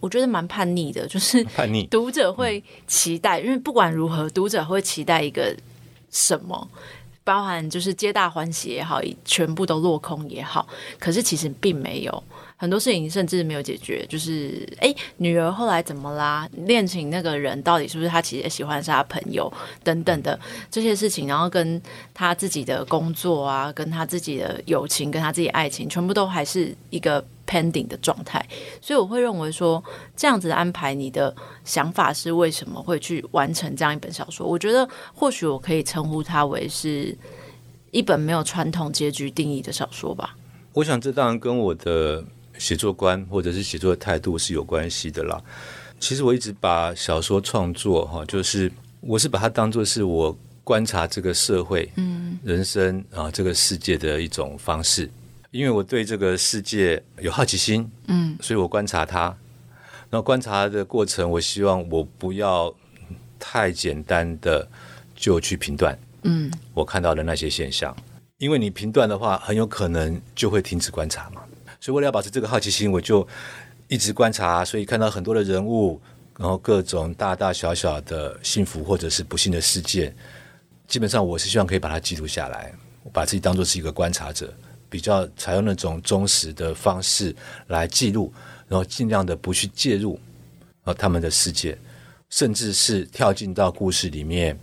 [0.00, 1.86] 我觉得蛮叛逆的，就是叛逆。
[1.88, 5.54] 读者会期待，因为不管如何，读者会期待一个
[6.10, 6.66] 什么，
[7.22, 10.66] 包含就是皆大欢喜也好，全部都落空也好，
[10.98, 12.24] 可是其实并没有。
[12.60, 16.46] 很多事情甚至没有解决，就是哎，女儿后来怎么啦？
[16.66, 18.20] 恋情那个人到底是不是他？
[18.20, 19.50] 其实也喜欢是他朋友
[19.82, 20.38] 等等的
[20.70, 21.80] 这些事情，然后跟
[22.12, 28.46] 他自己的工作啊，跟他自己的友情，跟他自己爱情，全部都还是一个 pending 的状态。
[28.82, 29.82] 所以我会认为说，
[30.14, 34.46] 这样子的安排，你的想法是为什么会去完成这样一本小说？
[34.46, 37.16] 我觉得或许我可以称呼它为是
[37.90, 40.36] 一本没有传统结局定义的小说吧。
[40.74, 42.22] 我想这当然跟我的。
[42.60, 45.42] 写作观或者是写作的态度是有关系的啦。
[45.98, 48.70] 其实我一直把小说创作哈，就是
[49.00, 55.10] 我是把它当做是我观察这个社会、嗯，人生啊这个世界的一种方式。
[55.50, 59.36] 因为我对这个世界有好奇心，嗯，所以我观察它。
[60.08, 62.72] 然后观察的过程，我希望我不要
[63.38, 64.68] 太简单的
[65.14, 67.96] 就去评断，嗯，我看到的那些现象，
[68.38, 71.42] 因为你评断的话，很有可能就会停止观察嘛。
[71.80, 73.26] 所以为了要保持这个好奇心，我就
[73.88, 76.00] 一直观察，所以看到很多的人物，
[76.38, 80.14] 然后各种大大小小的幸福或者是不幸的事件，
[80.86, 84.52] 基本上我是希望可以把它记录下来，我把自己当做是一个观察者，
[84.90, 87.34] 比较采用那种忠实的方式
[87.68, 88.32] 来记录，
[88.68, 90.20] 然后尽量的不去介入
[90.84, 91.78] 啊他们的世界，
[92.28, 94.58] 甚至是跳进到故事里面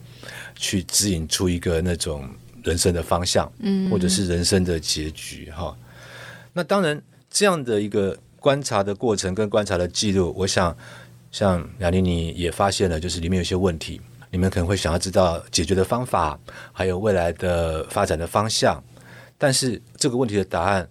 [0.56, 2.30] 去指引出一个那种
[2.64, 5.76] 人生的方向，嗯，或者是人生的结局哈。
[6.58, 10.76] 那当然，这样的一个观察的过程跟观察的记录，我想，
[11.30, 16.40] 像雅尼你也发现了，就是里面有些问题，你们可能会想要知道解决的方法，
[16.74, 18.84] 还有未来的发展的方向。
[19.38, 20.90] 但是这个问题的答案，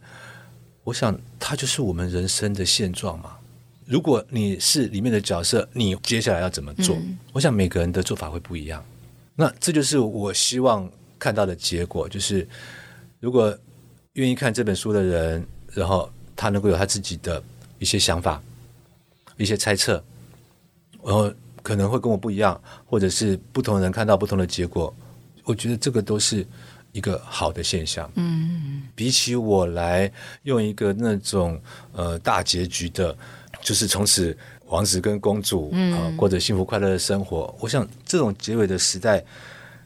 [0.84, 3.36] 我想它就是我们人生的现状嘛。
[3.86, 6.94] 如果你是里面的角色，你接下来要怎么做？
[6.94, 7.18] 嗯。
[7.32, 8.84] 我想每个人的做法会不一样。
[9.34, 12.46] 那这就是我希望看到的结果，就是
[13.18, 13.58] 如果
[14.12, 15.44] 愿意看这本书的人。
[15.76, 17.42] 然后他能够有他自己的
[17.78, 18.42] 一些想法、
[19.36, 20.02] 一些猜测，
[21.04, 21.30] 然后
[21.62, 24.92] 可能会跟我不一样，或者是不同人看到不同的结果。
[25.44, 26.46] 我觉得这个都是
[26.92, 28.10] 一个好的现象。
[28.14, 30.10] 嗯，比起我来
[30.44, 31.60] 用一个那种
[31.92, 33.14] 呃大结局的，
[33.60, 34.36] 就是从此
[34.68, 39.22] 王子跟公主啊、呃、过着幸福快乐的生活，我想这种结尾的时代，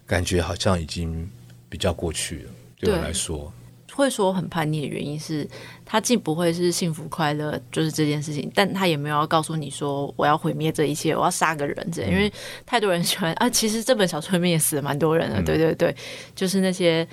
[0.07, 1.29] 感觉好像已经
[1.69, 2.51] 比较过去了。
[2.79, 3.53] 对我来说。
[4.01, 5.47] 会说很叛逆的原因是，
[5.85, 12.33] 他既不会是幸福快乐，就是这件事情，但他也没有要告诉你说我要毁灭这一切，我要杀个人这样，因为
[12.65, 13.49] 太多人喜欢啊。
[13.49, 15.95] 其实这本小说里面也死了蛮多人的，嗯、对对对，
[16.35, 17.07] 就是那些。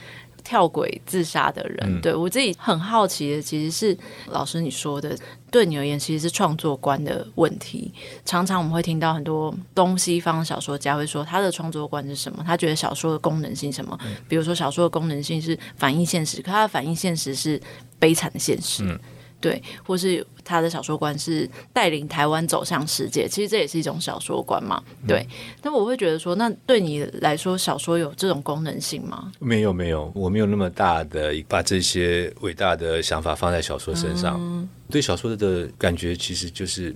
[0.47, 5.13] 跳轨自杀的人，嗯、对我自己很好奇的，其实是老师你说的，
[5.51, 7.93] 对你而言其实是创作观的问题。
[8.23, 12.41] 常常我们会听到很多东西方小说家会说，他的创作观是什么？
[12.47, 13.99] 他觉得小说的功能性什么？
[14.05, 17.61] 嗯、比如说小说的功能性是反映现实，可他的反映现实是
[17.99, 18.85] 悲惨的现实。
[18.85, 18.97] 嗯
[19.39, 24.83] 对，或是他的小说观是带领台湾走向世界，其实这也是一种小说观嘛。
[25.07, 29.31] 对，嗯、但我会觉得说，那对你来说，小说有这种功能性吗？
[29.37, 34.39] 没有，没有，我没有那么大的把这些伟大的想法放在小说身上。
[34.39, 36.95] 嗯、对小说的感觉其实就是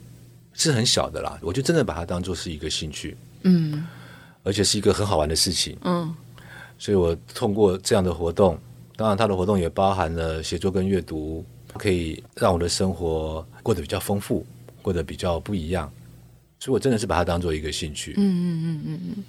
[0.53, 1.37] 是很小的啦。
[1.43, 3.85] 我就真的把它当做是一个兴趣，嗯，
[4.41, 6.11] 而且是一个很好玩的事情，嗯。
[6.79, 8.57] 所以我通过这样的活动，
[8.95, 11.45] 当然他的活动也包含了写作跟阅读。
[11.77, 14.45] 可以让我的生活过得比较丰富，
[14.81, 15.91] 过得比较不一样，
[16.59, 18.13] 所以我真的是把它当做一个兴趣。
[18.17, 19.23] 嗯嗯嗯嗯嗯。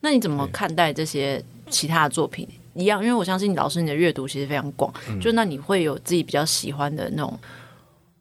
[0.00, 2.48] 那你怎么看待这些其他的作品？
[2.74, 7.38] 一样，因为我相信老师你的阅读其实非常广，嗯、就那你会有自己比较喜欢的那种。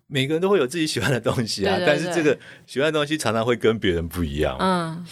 [0.08, 4.58] 每个人都会有自己喜欢的东西啊，对对对，但是这个喜欢的东西常常会跟别人不一样。
[4.60, 5.06] 嗯。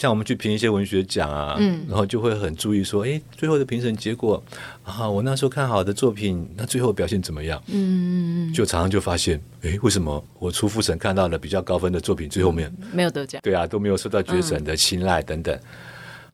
[0.00, 4.42] 像我们去评一些文学奖啊，嗯，然后就会很注意说，哎，最后的评审结果
[4.82, 7.62] 啊，我那时候看好的作品，那最后表现怎么样？
[7.66, 13.42] 嗯，就常常就发现，哎，为什么我初复审看到了比较高分的作品，最后面没有得奖？
[13.42, 15.60] 对啊，都没有受到决审的青睐等等。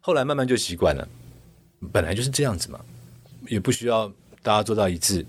[0.00, 1.08] 后来慢慢就习惯了，
[1.90, 2.78] 本来就是这样子嘛，
[3.48, 4.06] 也不需要
[4.44, 5.26] 大家做到一致。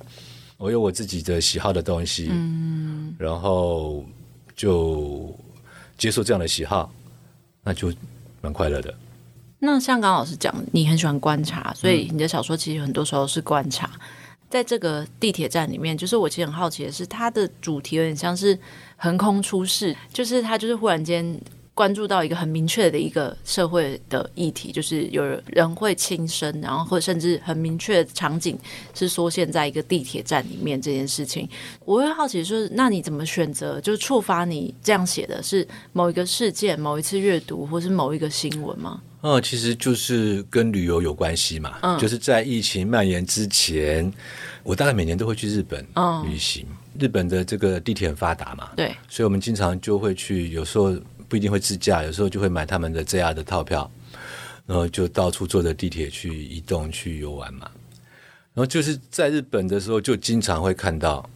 [0.57, 4.05] 我有我自己的喜好的东西，嗯，然后
[4.55, 5.35] 就
[5.97, 6.93] 接受这样的喜好，
[7.63, 7.91] 那就。
[8.41, 8.93] 蛮快乐的。
[9.59, 13.89] 那像刚老师讲，你很喜欢观察，所以你的小说其实很多时候是观察。
[14.49, 18.57] 在这个地铁站里面，就是我其实很好奇的是，它的主题有点像是
[18.95, 21.39] 横空出世，就是它就是忽然间。
[21.77, 28.57] 关注到一个很明确的一个社会的议题，就是有人会轻生，然后或甚至很明确的场景
[28.95, 31.47] 是缩现在一个地铁站里面这件事情，
[31.85, 33.79] 我会好奇说，那你怎么选择？
[33.79, 38.99] 就是触发你这样写的是某一个事件、某一次阅读，或是某一个新闻吗？
[39.21, 41.77] 嗯，其实就是跟旅游有关系嘛。
[41.83, 44.11] 嗯，就是在疫情蔓延之前，
[44.63, 45.85] 我大概每年都会去日本
[46.25, 46.65] 旅行。
[46.67, 50.95] 嗯，日本的这个地铁很发达嘛，对，所以我们经常就会去，有时候。
[51.27, 53.89] 不一定会自驾，有时候就会买他们的 JR 的套票，
[54.65, 57.69] 然后就到处坐着地铁去移动去游玩嘛。
[58.53, 61.29] 然后就是在日本的时候，就经常会看到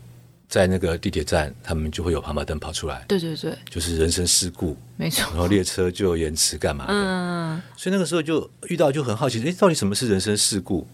[0.47, 3.05] 在那个地铁站，他们就会有跑马灯跑出来。
[3.07, 5.23] 对对对，就是人身事故，没错。
[5.29, 6.93] 然后列车就延迟干嘛的？
[6.93, 7.61] 嗯。
[7.77, 10.87] 所以那个时候就遇到就很好奇，哎，到底什么是人身事故？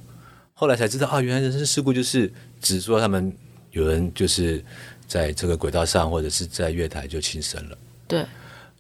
[0.54, 2.30] 后来才知道啊，原来人身事故就是
[2.60, 3.32] 指说他们
[3.72, 4.62] 有人就是
[5.08, 7.78] 在这个轨道上或者是在月台就轻生了。
[8.06, 8.26] 对。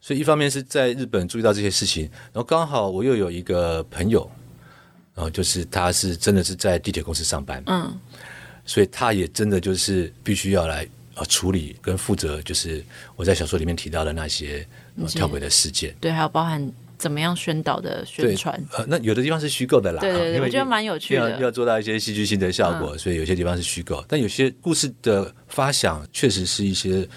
[0.01, 4.29] 所以一方面是在日本注意到这些事情，然后刚好我又有一个朋友，
[5.13, 7.97] 然后就是他是真的是在地铁公司上班，嗯，
[8.65, 12.83] 所以他也真的就是必须要来啊处理跟负责，就是
[13.15, 14.65] 我在小说里面提到的那些
[15.09, 27.07] 跳轨的事件，对，还有包含怎么样宣导的宣传，呃，那有的地方是虚构的啦，对对对，我觉得蛮有趣的，要要做到一些戏剧性的效果，嗯，所以有些地方是虚构，但有些故事的发想确实是一些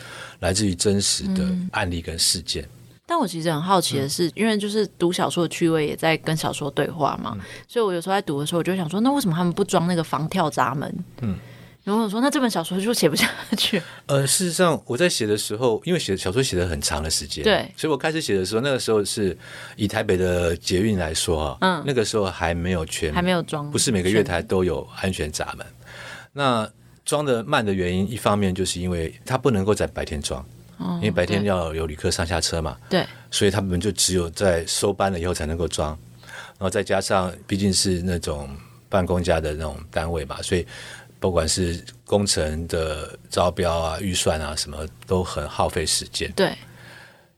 [0.40, 2.62] 来自于真实的案例跟事件。
[2.64, 2.68] 嗯
[3.10, 10.94] 但我其实很好奇的是，嗯、因为就是读小说的趣味也在跟小说对话嘛，嗯、所以我有时候在读的时候，我就想说，那为什么他们不装那个防跳闸门？
[11.20, 11.34] 嗯，
[11.82, 13.80] 然后我说，那这本小说就写不下去。
[14.06, 19.36] 呃，事实上我在写的时候，因为写小说写了很长的时间，对，所以我开始写的时候，那个时候是
[19.76, 25.66] 以台北的捷运来说啊，嗯，那个时候还没有全还没有装，不是每个月台都有安全闸门。
[26.32, 26.70] 那
[27.04, 30.44] 装的慢的原因，一方面就是因为它不能够在白天装。
[30.94, 35.90] 因为白天要有旅客上下车嘛，对，所以他们就只有在收班了以后才能够装，
[36.22, 38.48] 然后再加上毕竟是那种
[38.88, 40.66] 办公家的那种单位嘛，所以
[41.20, 46.32] 不管是工程的招标啊、预算啊什么都很耗费时间。
[46.32, 46.52] 对，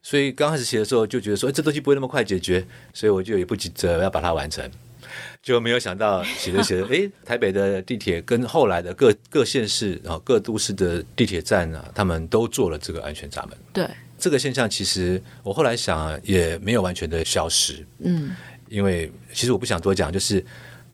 [0.01, 2.65] 所以刚开始写的时候就觉得说，哎，这东西不会那么快解决，
[2.95, 4.71] 所以我就也不急着要把它完成。
[5.43, 13.59] 就没有想到写着写着， 哎，台北的地铁跟后来的各各县市然后各都市的地铁站啊，他们都做了这个安全闸门。
[13.73, 18.35] 对，这个现象其实我后来想也没有完全的消失，嗯，
[18.69, 20.43] 因为其实我不想多讲，就是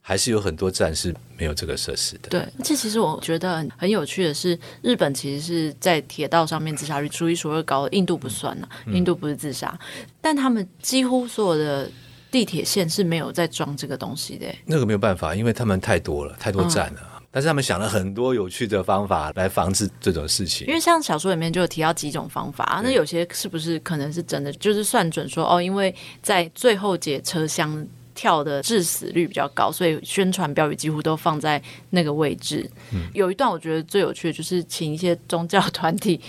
[0.09, 2.31] 还是有很多站是没有这个设施的。
[2.31, 11.91] 对，这其实我觉得很有趣的是，日本其实是在铁道上面自杀率数一数二高的，印度不算呢，印度不是自杀，嗯，但他们几乎所有的
[12.31, 14.47] 地铁线是没有在装这个东西的。
[14.65, 17.01] 那个没有办法，因为他们太多了，太多站了。
[17.03, 20.67] 嗯但是他们想了很多有趣的方法来防止这种事情。
[20.67, 24.51] 因为像小说里面就有提到几种方法，那有些是不是可能是真的？
[24.55, 27.87] 就是算准说哦，因为在最后节车厢
[28.19, 32.69] 跳的致死率比较高，所以宣传标语几乎都放在那个位置。
[32.93, 36.21] 嗯，有一段我觉得最有趣的就是请一些宗教 团体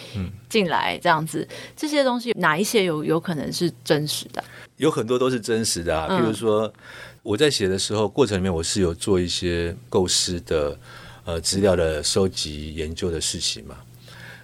[0.47, 4.43] 进来这样子，这些东西哪一些有有可能是真实的？
[4.77, 6.67] 有很多都是真实的啊，譬如说。
[6.67, 6.73] 嗯
[7.21, 10.79] 我在写的时候，过程里面我是有做一些构思的，
[11.25, 13.75] 呃，资料的收集、研究的事情嘛，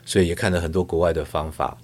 [0.05, 1.75] 所以也看了很多国外的方法，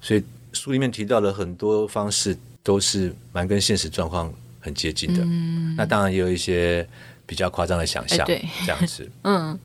[0.00, 5.22] 所以书里面提到了很多方式都是蛮跟现实状况很接近的。
[5.24, 6.88] 嗯，那当然也有一些
[7.26, 9.58] 比较夸张的想象，欸、这样子， 嗯。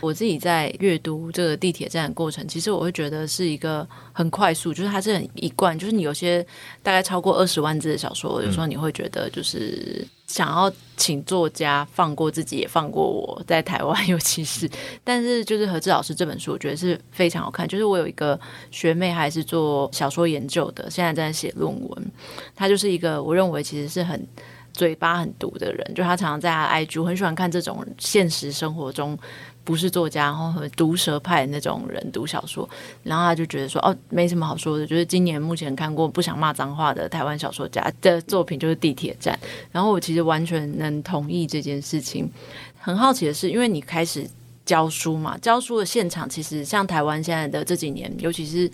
[0.00, 6.44] 我自己在阅读这个地铁站的过程，其实我会觉得是一个很快速，就是它是很一贯，就是你有些
[6.82, 14.68] 大概超过二十万字的小说，有时候你会觉得就是想要请作家放过自己，也放过我，在台湾尤其是，
[15.02, 17.66] 但是就是何志老师这本书，我觉得是非常好看。
[17.66, 18.38] 就是我有一个
[18.70, 22.10] 学妹还是做小说研究的，现在在写论文，
[22.54, 24.26] 她就是一个我认为其实是很
[24.72, 29.18] 嘴巴很毒的人，就她常常在她 IG，我很喜欢看这种现实生活中。
[29.66, 32.66] 不是作家，然后很毒舌派那种人读小说，
[33.02, 34.86] 然后他就觉得说哦，没什么好说的。
[34.86, 39.38] 就是今年目前看过不想骂脏话的台湾小说家的作品就是《地铁站》，
[39.72, 42.30] 然后我其实完全能同意这件事情。
[42.78, 44.24] 很好奇的是，因为你开始
[44.64, 48.70] 教书嘛，教书的现场其实像台湾现在的这几年，尤其是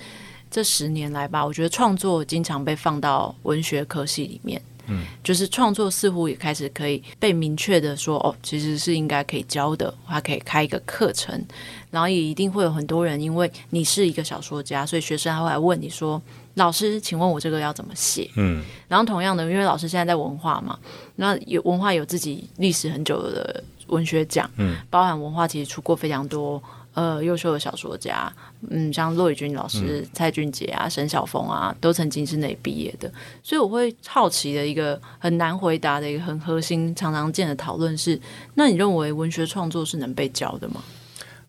[0.50, 4.60] 这十年来吧，我觉得创作经常被放到文学科系里面。
[4.86, 11.44] 嗯，就是创作似乎也开始可以被明确的说哦，其实是应该可以教的，他可以开一个课程，
[11.90, 16.20] 然后也一定会有很多人，因为你是一个小说家，所以学生还会来问你说，
[16.54, 18.30] 老师，请问我这个要怎么写？
[18.36, 20.78] 嗯，然后同样的，因为老师现在在文化嘛，
[21.16, 26.62] 那有文化有自己历史很久的文学奖，嗯，包含文化其实出过非常多。
[26.94, 28.30] 呃，优秀的小说家，
[28.68, 33.10] 嗯，像骆以军老师、嗯、蔡俊杰啊、沈晓峰啊，都曾经是那里毕业的。
[33.42, 38.20] 所以我会好奇的一个很难回答的一个很核心、常常见的讨论是：
[38.54, 40.82] 那你认为文学创作是能被教的吗？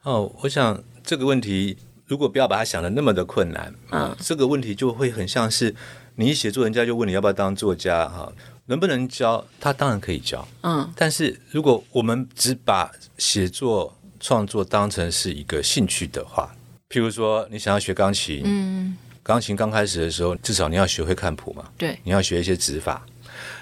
[0.03, 5.75] 哦，我想这个问题如果不要把它想的那么的困难，嗯，这个问题就会很像是
[6.15, 8.31] 你一写作，人家就问你要不要当作家哈，
[8.67, 9.43] 能不能教？
[9.59, 16.49] 他当然可以教，嗯，但是如果我们只把写作创作当成是一个兴趣的话，
[16.89, 23.05] 譬如说你想要学钢琴，嗯，钢琴刚开始的时候，至少你要学会看谱嘛，对，你要学一些指法。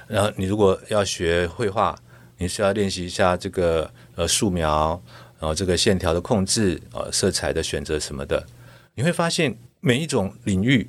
[0.08, 1.97] 然后你如果要学绘画，
[2.38, 5.02] 你需要练习一下这个呃素描，
[5.39, 8.45] 然后这个线条的控制，呃色彩的选择什么的。
[8.93, 10.88] 你会发现每一种领域，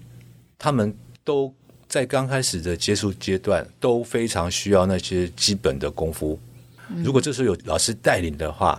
[0.58, 1.54] 他们都
[1.88, 6.38] 在刚开始的接触阶段都非常需要那些基本的功夫。
[7.02, 8.78] 如果这时候有老师带领的话，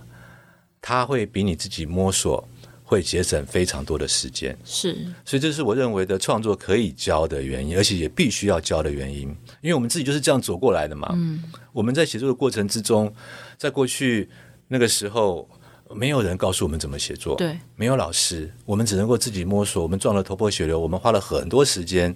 [0.85, 2.45] 他会比你自己摸索
[2.83, 4.93] 会节省非常多的时间，是，
[5.23, 9.21] 所以这是我认为的创作可以教的原因，而且也必须要教的原因，
[9.61, 11.09] 因为我们自己就是这样走过来的嘛。
[11.13, 11.41] 嗯，
[11.71, 13.11] 我们在写作的过程之中，
[13.57, 14.29] 在过去
[14.67, 15.49] 那个时候，
[15.95, 22.13] 没有人告诉我们怎么写作，对，没有老师，我们只能够自己摸索，我们撞了头破血流，我们花了很多时间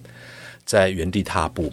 [0.66, 1.72] 在原地踏步，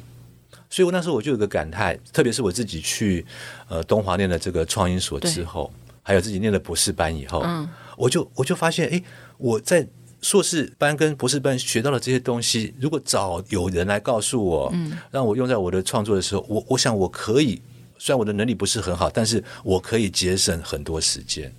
[0.69, 3.25] 所以我那时候我就有个感叹，特别是我自己去
[3.67, 5.69] 呃东华念了这个创音所之后。
[6.07, 9.03] 还有自己念了博士班以后，嗯，我就我就发现，哎，
[9.39, 9.85] 我在
[10.21, 17.59] 硕士班跟博士班学到了这些东西，如果早有人来告诉我，嗯，让我用在我的创作的时候，我我想我可以，
[17.97, 21.51] 虽然我的能力不是很好，但是我可以节省很多时间，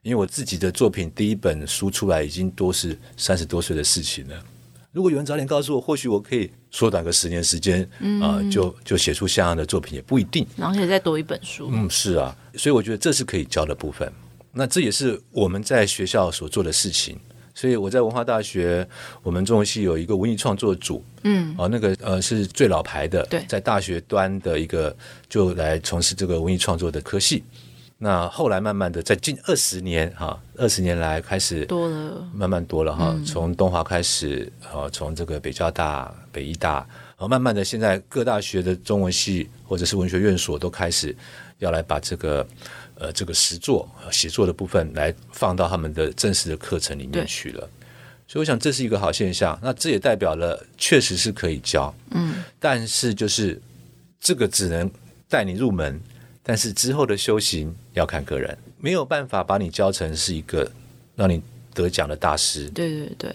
[0.00, 4.42] 因为我自己的作品第一本书出来已经都是三十多岁的事情了。
[4.92, 7.88] 如果有人早点告诉我，或许我可以缩短个十年时间，
[8.20, 10.46] 啊、就就写出像样的作品也不一定。
[10.54, 11.70] 然后可以再多一本书。
[11.72, 14.12] 嗯，是啊，所以我觉得这是可以教的部分。
[14.52, 17.18] 那这也是我们在学校所做的事情。
[17.54, 18.86] 所以我在文化大学，
[19.22, 24.94] 我们中文系有一个文艺创作组，嗯，啊，那个呃是最老牌的，对，在大学端的一个
[25.28, 27.42] 就来从事这个文艺创作的科系。
[28.04, 33.16] 那后来慢慢的，在近二十年哈，二十年来开始多了，慢慢多了哈。
[33.24, 36.78] 从东华开始，呃，从这个北交大、北医大，
[37.10, 41.14] 然后慢慢的，现在各大学的中文系或者是文学院所都开始
[41.58, 42.44] 要来把这个
[42.96, 47.60] 呃这个实作写作的部分来放到他们的正式的课程里面去了。
[48.26, 49.56] 所以我想这是一个好现象。
[49.62, 53.62] 那这也代表了确实是可以教，嗯，但是就是
[54.18, 54.90] 这个只能
[55.28, 56.00] 带你入门，
[56.42, 60.70] 但是之后的修行要看个人，没有办法把你教成是一个
[61.14, 61.42] 让你
[61.74, 62.68] 得奖的大师。
[62.70, 63.34] 对对对。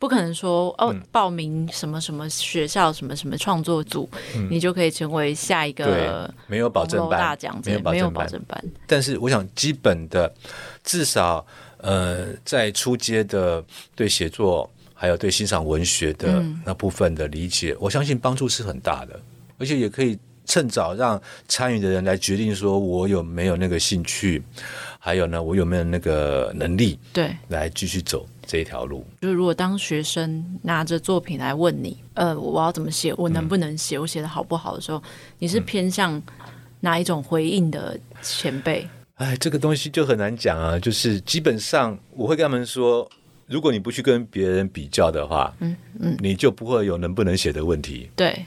[0.00, 8.64] 不可能说哦，报名什么什么学校什么什么创作组，嗯、你就可以成为下一个没有保证班，没有没有保证班。
[8.86, 10.32] 但是我想，基本的
[10.84, 11.44] 至少
[11.78, 13.60] 呃，在初阶的
[13.96, 19.20] 对写作还有对欣赏文学的那部分的理解，嗯、我相信帮助是很大的，
[19.58, 20.16] 而且也可以
[20.48, 24.42] 趁早让参与的人来决定说，我有没有那个兴趣，
[24.98, 28.26] 还有呢，我有没有那个能力，对，来继续走。
[28.50, 35.02] 这一条路，就是如果当学生拿着作品来问你，呃，我要怎么写，我能不能写，嗯、我写的好不好的时候，
[35.38, 36.22] 你是偏向
[36.80, 38.88] 哪一种回应的前辈？
[39.16, 40.78] 哎，这个东西就很难讲啊。
[40.78, 43.06] 就是基本上我会跟他们说，
[43.46, 48.08] 如果你不去跟别人比较的话，嗯嗯，你就不会有能不能写的问题。
[48.16, 48.46] 对，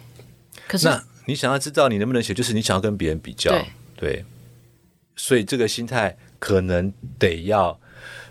[0.68, 3.66] 可是那你想要知道你能不能写，就是你想要跟别人比较，对，
[3.98, 4.26] 对，
[5.16, 7.78] 所以这个心态可能得要。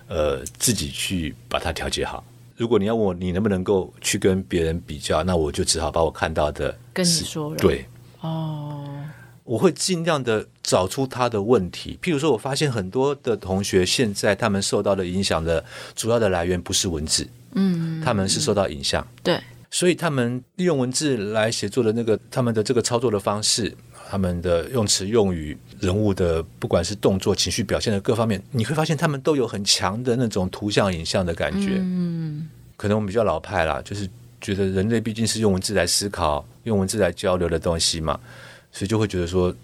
[0.07, 2.21] 呃，自己去把它调节好。
[2.57, 7.55] 如果你要问我，你能不能够去跟别人比较，那我就只好把我看到的跟你说了。
[7.55, 7.85] 对，
[8.19, 9.05] 哦，
[9.45, 11.97] 我会尽量的找出他的问题。
[12.01, 15.63] 譬如说，我发现很多的同学现在他们受到的影响的
[15.95, 19.07] 主要的来源不是文字，嗯，他们是受到影像。
[19.23, 19.39] 对，
[19.71, 23.75] 所以他们利用文字来写作的那个他们的这个操作的方式。
[24.09, 31.77] 他们的用词用语、人物的不管是动作、情绪表现的各方面，你会发现他们都有很强的那种图像、影像的感觉。
[31.77, 34.05] 嗯，可能我们比较老派啦，就是
[34.41, 38.19] 觉得人类毕竟是用文字来思考、用文字来交流的东西嘛，
[38.73, 39.55] 所以就会觉得说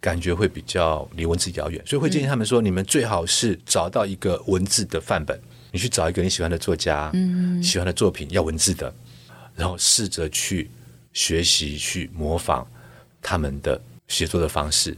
[0.00, 5.40] 感觉会比较离文字遥远，所以会建议他们说，你们最好是找到一个文字的范本，
[5.70, 8.92] 你去找一个你喜欢的作家、嗯，喜欢的作品要文字的，
[9.54, 10.70] 然后试着去
[11.12, 12.66] 学习、去模仿
[13.20, 13.80] 他们的。
[14.08, 14.94] 写作的方式，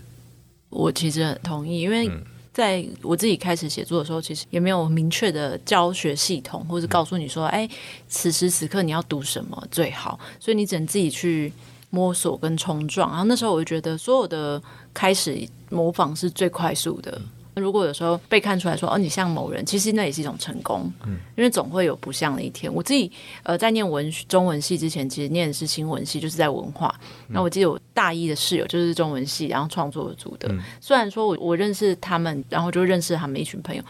[0.70, 2.10] 我其实很同意，因为
[2.52, 7.68] 在我自己开始写作的时候，其实也没有明确的教学系统，或是告诉你说，哎，
[8.08, 11.52] 此时此刻你要读什么最好，所以你只能自己去
[11.90, 13.08] 摸索跟冲撞。
[13.10, 14.60] 然后那时候我就觉得，所有的
[14.92, 17.20] 开始模仿是最快速的。
[17.54, 22.72] 如果有时候被看出来说哦，你像某人，其实那也是一种成功，嗯，因为总会有不像的一天。
[22.72, 23.10] 我自己
[23.42, 26.94] 呃在念文中文系之前，其实念的是新闻系，就是在文化。
[27.28, 30.48] 那、嗯、我记得我大一的室友就是中文系，然后创作组的。
[30.50, 33.82] 嗯、虽然说我我认识他们，然后就认识他们一群朋友，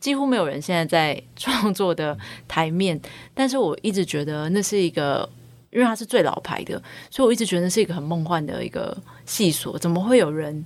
[0.00, 2.18] 几乎没有人现在在创作的
[2.48, 3.00] 台面，
[3.34, 5.28] 但是我一直觉得那是一个，
[5.70, 8.96] 因为他是最老牌的，所以我一直觉得那是一个很梦幻的一个
[9.26, 10.64] 细所，怎么会有人？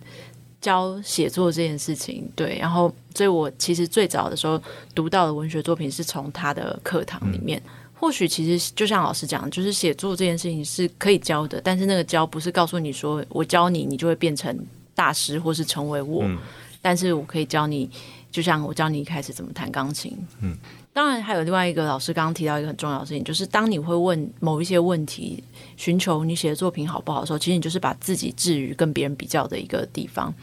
[0.67, 4.61] 教写作这件事情，对，然后，所以我其实最早的时候
[4.97, 7.63] 读到的文学作品是从他的课堂里面。
[7.67, 14.59] 嗯、或许其实就像老师讲，就是写作这件事情是可以教的，但是那个教不是告诉你说我教你，你就会变成
[14.93, 16.25] 大师或是成为我。
[16.25, 16.37] 嗯、
[16.83, 17.89] 但是我可以教你，
[18.37, 20.15] 就像我教你一开始怎么弹钢琴。
[20.43, 20.55] 嗯，
[20.93, 25.43] 当然还有另外一个老师刚刚提到一个很重要的事情，就是当你会问某一些问题，
[25.79, 30.35] 寻求你写的作品好不好的时候，其实你就是把自己置于跟别人比较的一个地方。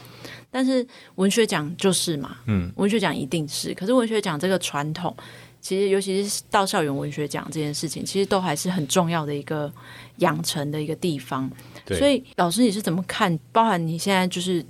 [0.50, 0.84] 但是
[1.14, 3.72] 文学奖就是嘛，嗯，文学奖一定是。
[3.74, 5.16] 可是文学奖这个传统，
[5.60, 9.72] 其实尤其是到校园文学奖这件事情，其实都还是很重要的一个
[10.16, 11.48] 养成的一个地方。
[11.86, 13.38] 所以老师你是怎么看？
[13.52, 14.64] 包含你现在就是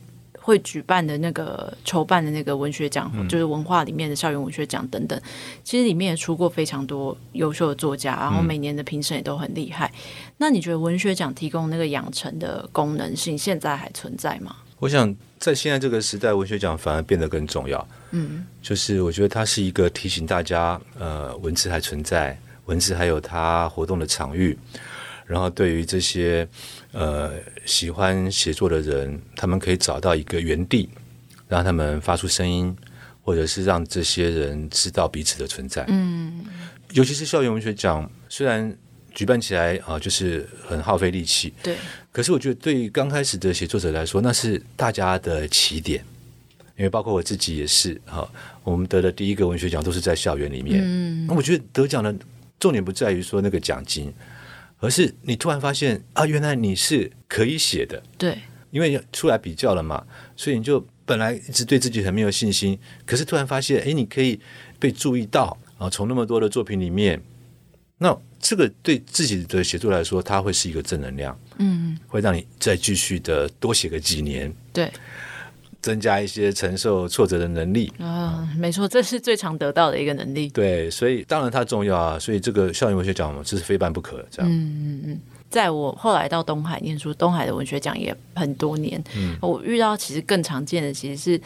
[0.44, 5.18] 会举办的那个筹办的那个文学奖，嗯、就是文化里面的校园文学奖等等，
[5.62, 9.86] 其实里面也出过非常多优秀的作家，然后每年的评审也都很厉害。
[9.86, 14.54] 嗯、那你觉得文学奖提供那个养成的功能性，现在还存在吗？
[14.80, 17.88] 我想，在现在这个时代，文学奖反而变得更重要。
[18.10, 24.58] 嗯，就是我觉得它是一个提醒大家，呃，文字还存在，文字还有它活动的场域。
[25.26, 26.46] 然后，对于这些
[26.92, 27.32] 呃
[27.64, 30.88] 喜欢写作的人，他们可以找到一个原地，
[31.48, 32.76] 让他们发出声音，
[33.22, 35.84] 或者是让这些人知道彼此的存在。
[35.88, 36.44] 嗯，
[36.92, 38.76] 尤其是校园文学奖，虽然。
[39.16, 41.54] 举办起来啊，就是很耗费力气。
[41.62, 41.76] 对。
[42.10, 46.04] 可是我觉得，对于刚开始的写作者来说，那是大家的起点。
[46.76, 48.28] 因为包括我自己也是哈，
[48.64, 50.82] 我们得的第一个文学奖都是在校园里面。
[50.82, 51.28] 嗯。
[51.28, 52.12] 那我觉得得奖的
[52.58, 54.12] 重点不在于说那个奖金，
[54.78, 58.02] 而是你突然发现啊，原来你是可以写的。
[58.18, 58.38] 对。
[58.70, 60.04] 因为出来比较了嘛，
[60.34, 64.40] 所以你就本来一直对自己很没有信心，可是突然发现，哎，你可以
[64.78, 67.22] 被注意到啊，从那么多的作品里面，
[67.98, 68.18] 那。
[68.46, 74.54] 这个对自己的写作来说，它会是一个正能量，嗯，会让你再继续的多写个几年。
[74.70, 74.92] 对，
[75.84, 77.92] 增加一些承受挫折的能力。
[77.98, 80.48] 啊，没错，这是最常得到的一个能力。
[80.48, 82.18] 对，所以当然它重要啊。
[82.18, 84.26] 所以这个校园文学奖嘛，这是非办不可的。
[84.30, 85.20] 这样，嗯嗯嗯。
[85.50, 88.98] 在我后来到东海念书，东海的文学奖也很多年。
[89.14, 91.40] 嗯，我遇到其实更常见的其实是。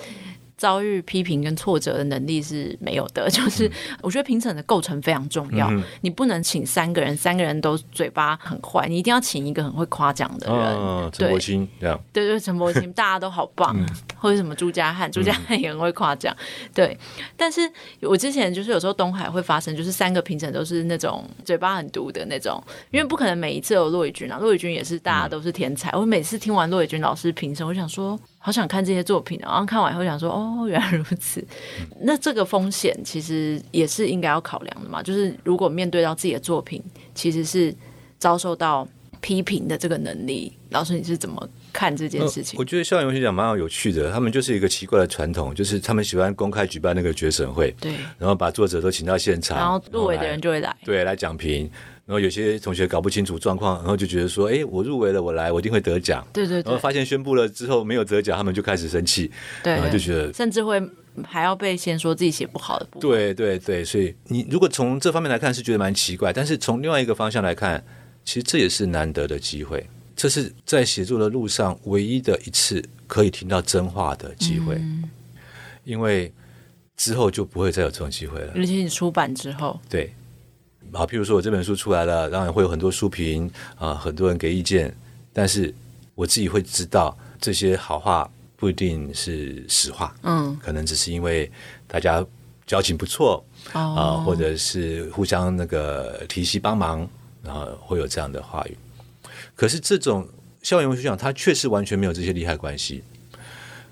[0.59, 3.71] 遭遇批评跟挫折的能力是没有的， 就是
[4.03, 5.71] 我觉得评审的构成非常重要。
[5.71, 10.57] 嗯、你不能请三个人，三个人都嘴巴很坏，你一定要请一个很会夸奖的人。
[10.59, 13.87] 哦、陈柏青这样，对 对，陈柏青，大家都好棒，嗯、
[14.17, 16.37] 或者什么朱家汉，朱家汉也很会夸奖。
[16.41, 16.99] 嗯、对，
[17.37, 17.61] 但是
[18.03, 25.91] 我之前就是有时候东海会发生，就是三个评审都是那种嘴巴很毒的那种，因为不可能每一次有骆以军啊，骆以军也是大家都是天才。
[25.91, 28.19] 嗯、我每次听完骆以军老师评审，我想说。
[28.39, 31.45] 好想看这些作品，然后看完以后想说，哦，原来如此。
[32.01, 35.03] 那这个风险其实也是应该要考量的嘛。
[35.03, 36.83] 就是如果面对到自己的作品，
[37.15, 37.75] 其实是
[38.19, 38.87] 遭受到
[39.21, 42.57] 批评的这个能力，老师你是怎么看这件事情？
[42.59, 51.69] 我觉得校园文学奖蛮有趣的，他们就是一个奇怪的传统，就是他们喜欢公开举办那个决审会，对，然后把作者都请到现场，然后入围的人就会来，对，来讲评。
[52.09, 56.71] 然后有些同学搞不清楚状况，然后就觉得说：“哎，我入围了，我来，我一定会得奖。”对对对。
[56.71, 59.31] 然后发现宣布了之后没有得奖，他们就开始生气，
[59.63, 60.83] 对，然后就觉得甚至会
[61.23, 63.11] 还要被先说自己写不好的部分。
[63.11, 67.85] 对对对，所以你如果从这方面来看是觉得蛮奇怪，但是从另外一个方向来看，
[68.25, 69.87] 其实这也是难得的机会，
[70.17, 75.05] 这是在写作的路上唯一的一次可以听到真话的机会，嗯、
[75.85, 76.33] 因为
[76.97, 78.55] 之后就不会再有这种机会了。
[78.57, 80.11] 尤其你出版之后，对。
[80.93, 84.95] 好，譬如说我这本书出来了，当然会有很多书评啊，很多人给意见，
[85.33, 85.73] 但是
[86.15, 91.51] 我自己会知道这些好话不一定是实话，嗯，可能只是因为
[91.87, 92.25] 大家
[92.67, 97.09] 交情不错啊，哦、或者是互相那个提携帮忙，
[97.43, 98.77] 然后会有这样的话语。
[99.55, 100.27] 可是这种
[100.63, 103.05] 校园文学奖，它确实完全没有这些利害关系，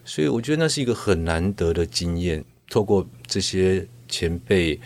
[0.05, 4.81] 所以我觉得那是一个很难得的经验，透过这些前辈。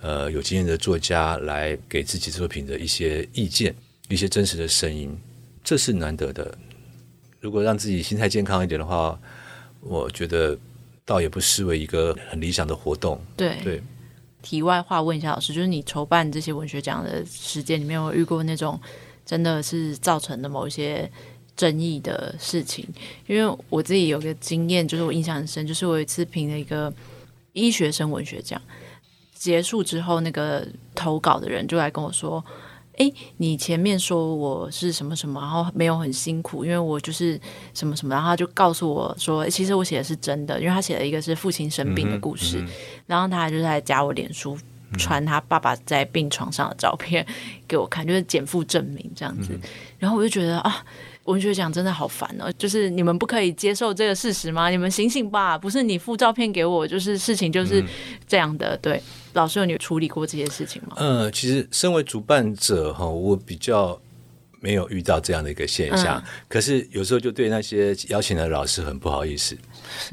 [0.00, 3.74] 呃，有经验的作家来给自己作品的一些意见，
[4.08, 5.16] 一些真实的声音，
[5.64, 6.56] 这是难得的。
[7.40, 9.18] 如果让自己心态健康一点的话，
[9.80, 10.58] 我觉得
[11.04, 13.20] 倒也不失为一个很理想的活动。
[13.36, 13.76] 对对。
[13.76, 13.82] 对
[14.40, 18.80] 题外话问一下老师，就是你筹办这些文学奖的时间里面，有遇过那种
[19.26, 21.10] 真的是造成的某一些
[21.56, 22.86] 争议的事情？
[23.26, 26.90] 因为我自己有个经验，就是我印象很深，就是我有一次评了一个
[27.52, 28.62] 医学生文学奖。
[29.38, 32.44] 结束之后，那个投稿的人就来跟我说
[32.98, 37.40] ：“诶，你前面说我是什么什么，然后没有很辛苦，因为我就是
[37.72, 42.58] 什么什么。”然后他就告诉我说：“其实我写的是真的，因为他写了一个是父亲生病的故事。
[42.58, 42.68] 嗯嗯”
[43.06, 44.58] 然后他就是在加我脸书，
[44.98, 47.24] 传他爸爸在病床上的照片
[47.68, 49.52] 给我看，就是减负证明这样子。
[49.52, 49.60] 嗯、
[49.98, 50.84] 然后我就觉得啊。
[51.28, 52.50] 文学奖真的好烦哦！
[52.56, 54.70] 就是你们不可以接受这个事实吗？
[54.70, 55.58] 你们醒醒吧！
[55.58, 57.84] 不是你附照片给我，就是事情就是
[58.26, 58.74] 这样的。
[58.74, 59.02] 嗯、对，
[59.34, 60.96] 老师有你处理过这些事情吗？
[60.96, 64.00] 呃，其实身为主办者哈，我比较
[64.60, 66.16] 没有遇到这样的一个现象。
[66.18, 69.54] 嗯、可是有时候就对那些邀请的老师很不好意思，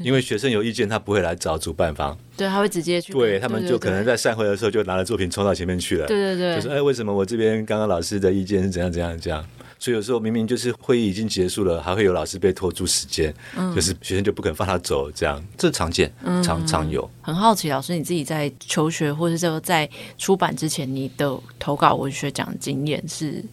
[0.00, 6.06] 因为学生有意见，他不会来找主办方，对，他会直接去，对他们就可能在散会的时候就拿了作品冲到前面去了。
[6.06, 9.42] 对对对，就是哎，为什么我这边刚刚老师的意见是怎样怎样这样？
[9.78, 16.12] 所以有时候明明就是会议已经结束了，还会有老师被拖住时间，嗯、就是学生就不肯放他走，这样这常见，
[16.42, 17.08] 常常有。
[17.20, 23.44] 很好奇，老师你自己在求学或者说在出版之前，你的投稿文学奖经验是？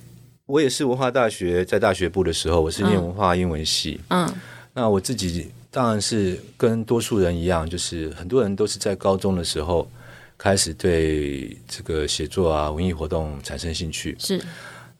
[0.45, 3.99] 我也是文化大学在大学部的时候，我是念文化英文系。
[4.09, 4.29] 嗯，
[4.73, 9.89] 那我自己当然是跟多数人一样，就是很多人都是在高中的时候
[10.37, 14.15] 开始对这个写作啊、文艺活动产生兴趣。
[14.19, 14.41] 是。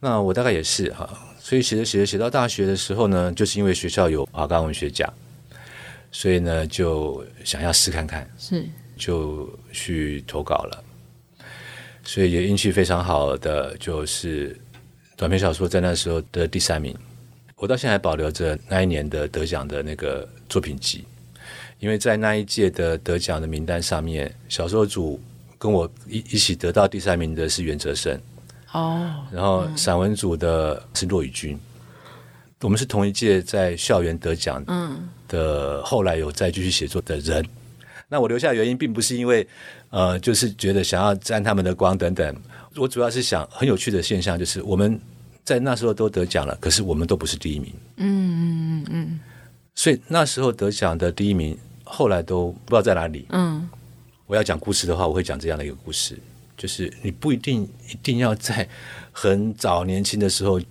[0.03, 5.11] 那我大概也是哈，所以写着写着写到大学的时候呢，就是因为学校有华冈文学奖，
[6.11, 8.67] 所以呢就想要试看看，是。
[8.97, 10.83] 就去投稿了，
[12.03, 14.59] 所以也运气非常好的，就是
[15.15, 16.93] 短篇小说在那时候得第三名，
[17.55, 21.05] 我到现在还保留着那一年的得奖的那个作品集，
[21.79, 25.19] 因为在那一届的得奖的名单上面，小说组
[25.57, 28.19] 跟我一一起得到第三名的是袁哲生。
[28.73, 31.57] 哦，然后散文组的是骆宇军，
[32.61, 34.63] 我们是同一届在校园得奖
[35.27, 37.45] 的，后来有再继续写作的人。
[38.09, 39.47] 那我留下的原因并不是因为
[39.89, 42.35] 呃，就是觉得想要沾他们的光等等，
[42.75, 44.99] 我主要是想很有趣的现象就是我们
[45.43, 47.73] 在那时候都得奖了，可是我们都不是第一名。
[47.97, 49.19] 嗯嗯嗯嗯，
[49.75, 53.25] 所以那时候得奖的第一名后来都不知道在哪里。
[53.29, 53.67] 嗯，
[54.25, 56.17] 我要讲故事的话，我会讲这样的一个故事。
[56.57, 58.67] 就是你不一定一定要在
[59.11, 60.61] 很早年轻的时候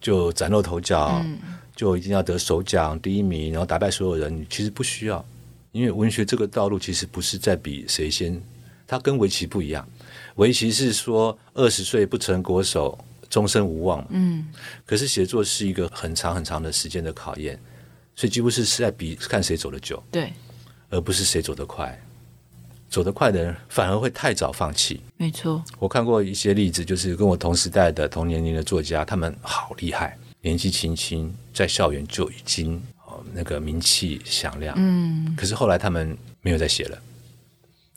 [0.00, 1.38] 就崭露头角，嗯、
[1.74, 5.24] 就一定要得首奖第一名，然后打败所有人，其实不需要，
[5.72, 8.40] 因为文学这个道路其实不是在比谁先，
[8.86, 9.88] 它跟围棋不一样，
[10.36, 14.46] 围棋是说二十岁不成国手，终身无望，嗯，
[14.84, 17.58] 可是写作是一个很长很长的时间的考验，
[18.14, 20.32] 所以几乎是是在比看谁走得久，对，
[20.90, 22.00] 而不是谁走得快。
[22.92, 25.00] 走得快的人反而会太早放弃。
[25.16, 32.74] 没错，我看过一些例子，就是跟我同时代的同年龄的作家，他们好厉害，年纪轻轻在校园就已经
[33.06, 34.74] 哦那个名气响亮。
[34.76, 36.98] 嗯，可是后来他们没有再写了。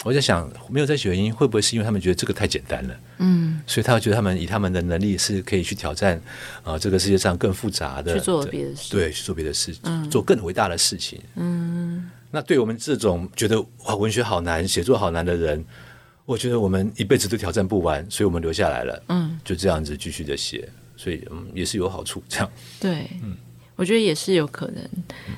[0.06, 2.96] 我在想，没有再写原因会不会是因为他们觉得这个太简单了？
[3.18, 6.16] 嗯，所以他觉得他们以他们的能力是可以去挑战
[6.64, 11.20] 啊、呃、这个世界上更复杂的，去做别的事，对，去做别的事，嗯、做更伟大的事情。
[11.36, 11.85] 嗯。
[12.36, 15.64] 那对我们这种觉得哇文学好难、写作好难的人，
[16.26, 19.04] 我觉得我们一辈子都挑战不完，所以我们留下来了。
[19.08, 20.68] 嗯，就这样子继续的写，
[20.98, 22.22] 所以嗯也是有好处。
[22.28, 23.38] 这样对，嗯，
[23.78, 24.84] 我觉得也是有可能。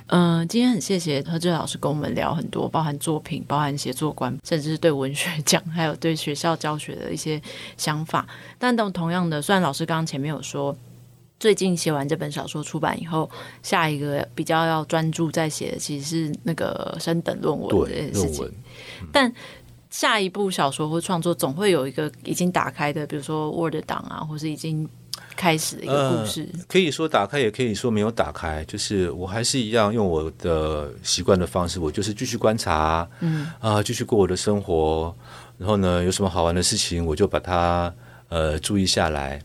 [0.07, 7.39] 嗯、呃，今天很谢谢何志老师跟我们聊很多，包含作品、包含写作观，甚至是对文学奖，还有对学校教学的一些
[7.77, 8.27] 想法。
[8.57, 10.75] 但都同样的，虽然老师刚刚前面有说。
[11.39, 13.29] 最近写完这本小说出版以后，
[13.61, 18.45] 下一个比较要专注在写的其实是那个升等论文这件事情。
[19.01, 19.31] 嗯、但
[19.89, 24.87] 下一部小说或创作总会有一个已经打开的，比如说 Word 档啊，或是已经
[25.35, 26.49] 开始的一个故事。
[26.53, 28.65] 呃、可以说打开，也可以说没有打开。
[28.65, 35.15] 就是我还是一样用我的习惯的方式，我就是继续观察，嗯啊，继续过我的生活。
[35.57, 37.93] 然后呢，有什么好玩的事情，我就把它
[38.29, 39.39] 呃注意下来。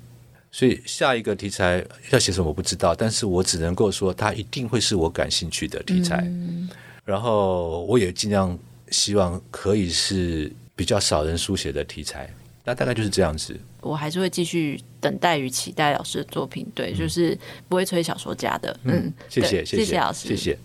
[0.52, 6.18] 所以下一个题材要写什么我不知道，但是我只能够说它一定会是我感兴趣的题材。
[6.26, 6.68] 嗯、
[7.04, 8.56] 然后我也尽量
[8.90, 12.28] 希望可以是比较少人书写的题材。
[12.64, 13.58] 那大概就是这样子。
[13.80, 17.36] 我还是会继续等待与期待老师的作品，对，嗯、就是
[17.68, 18.78] 不会催小说家的。
[18.84, 20.58] 嗯，嗯谢谢，谢谢，谢谢老师，谢谢。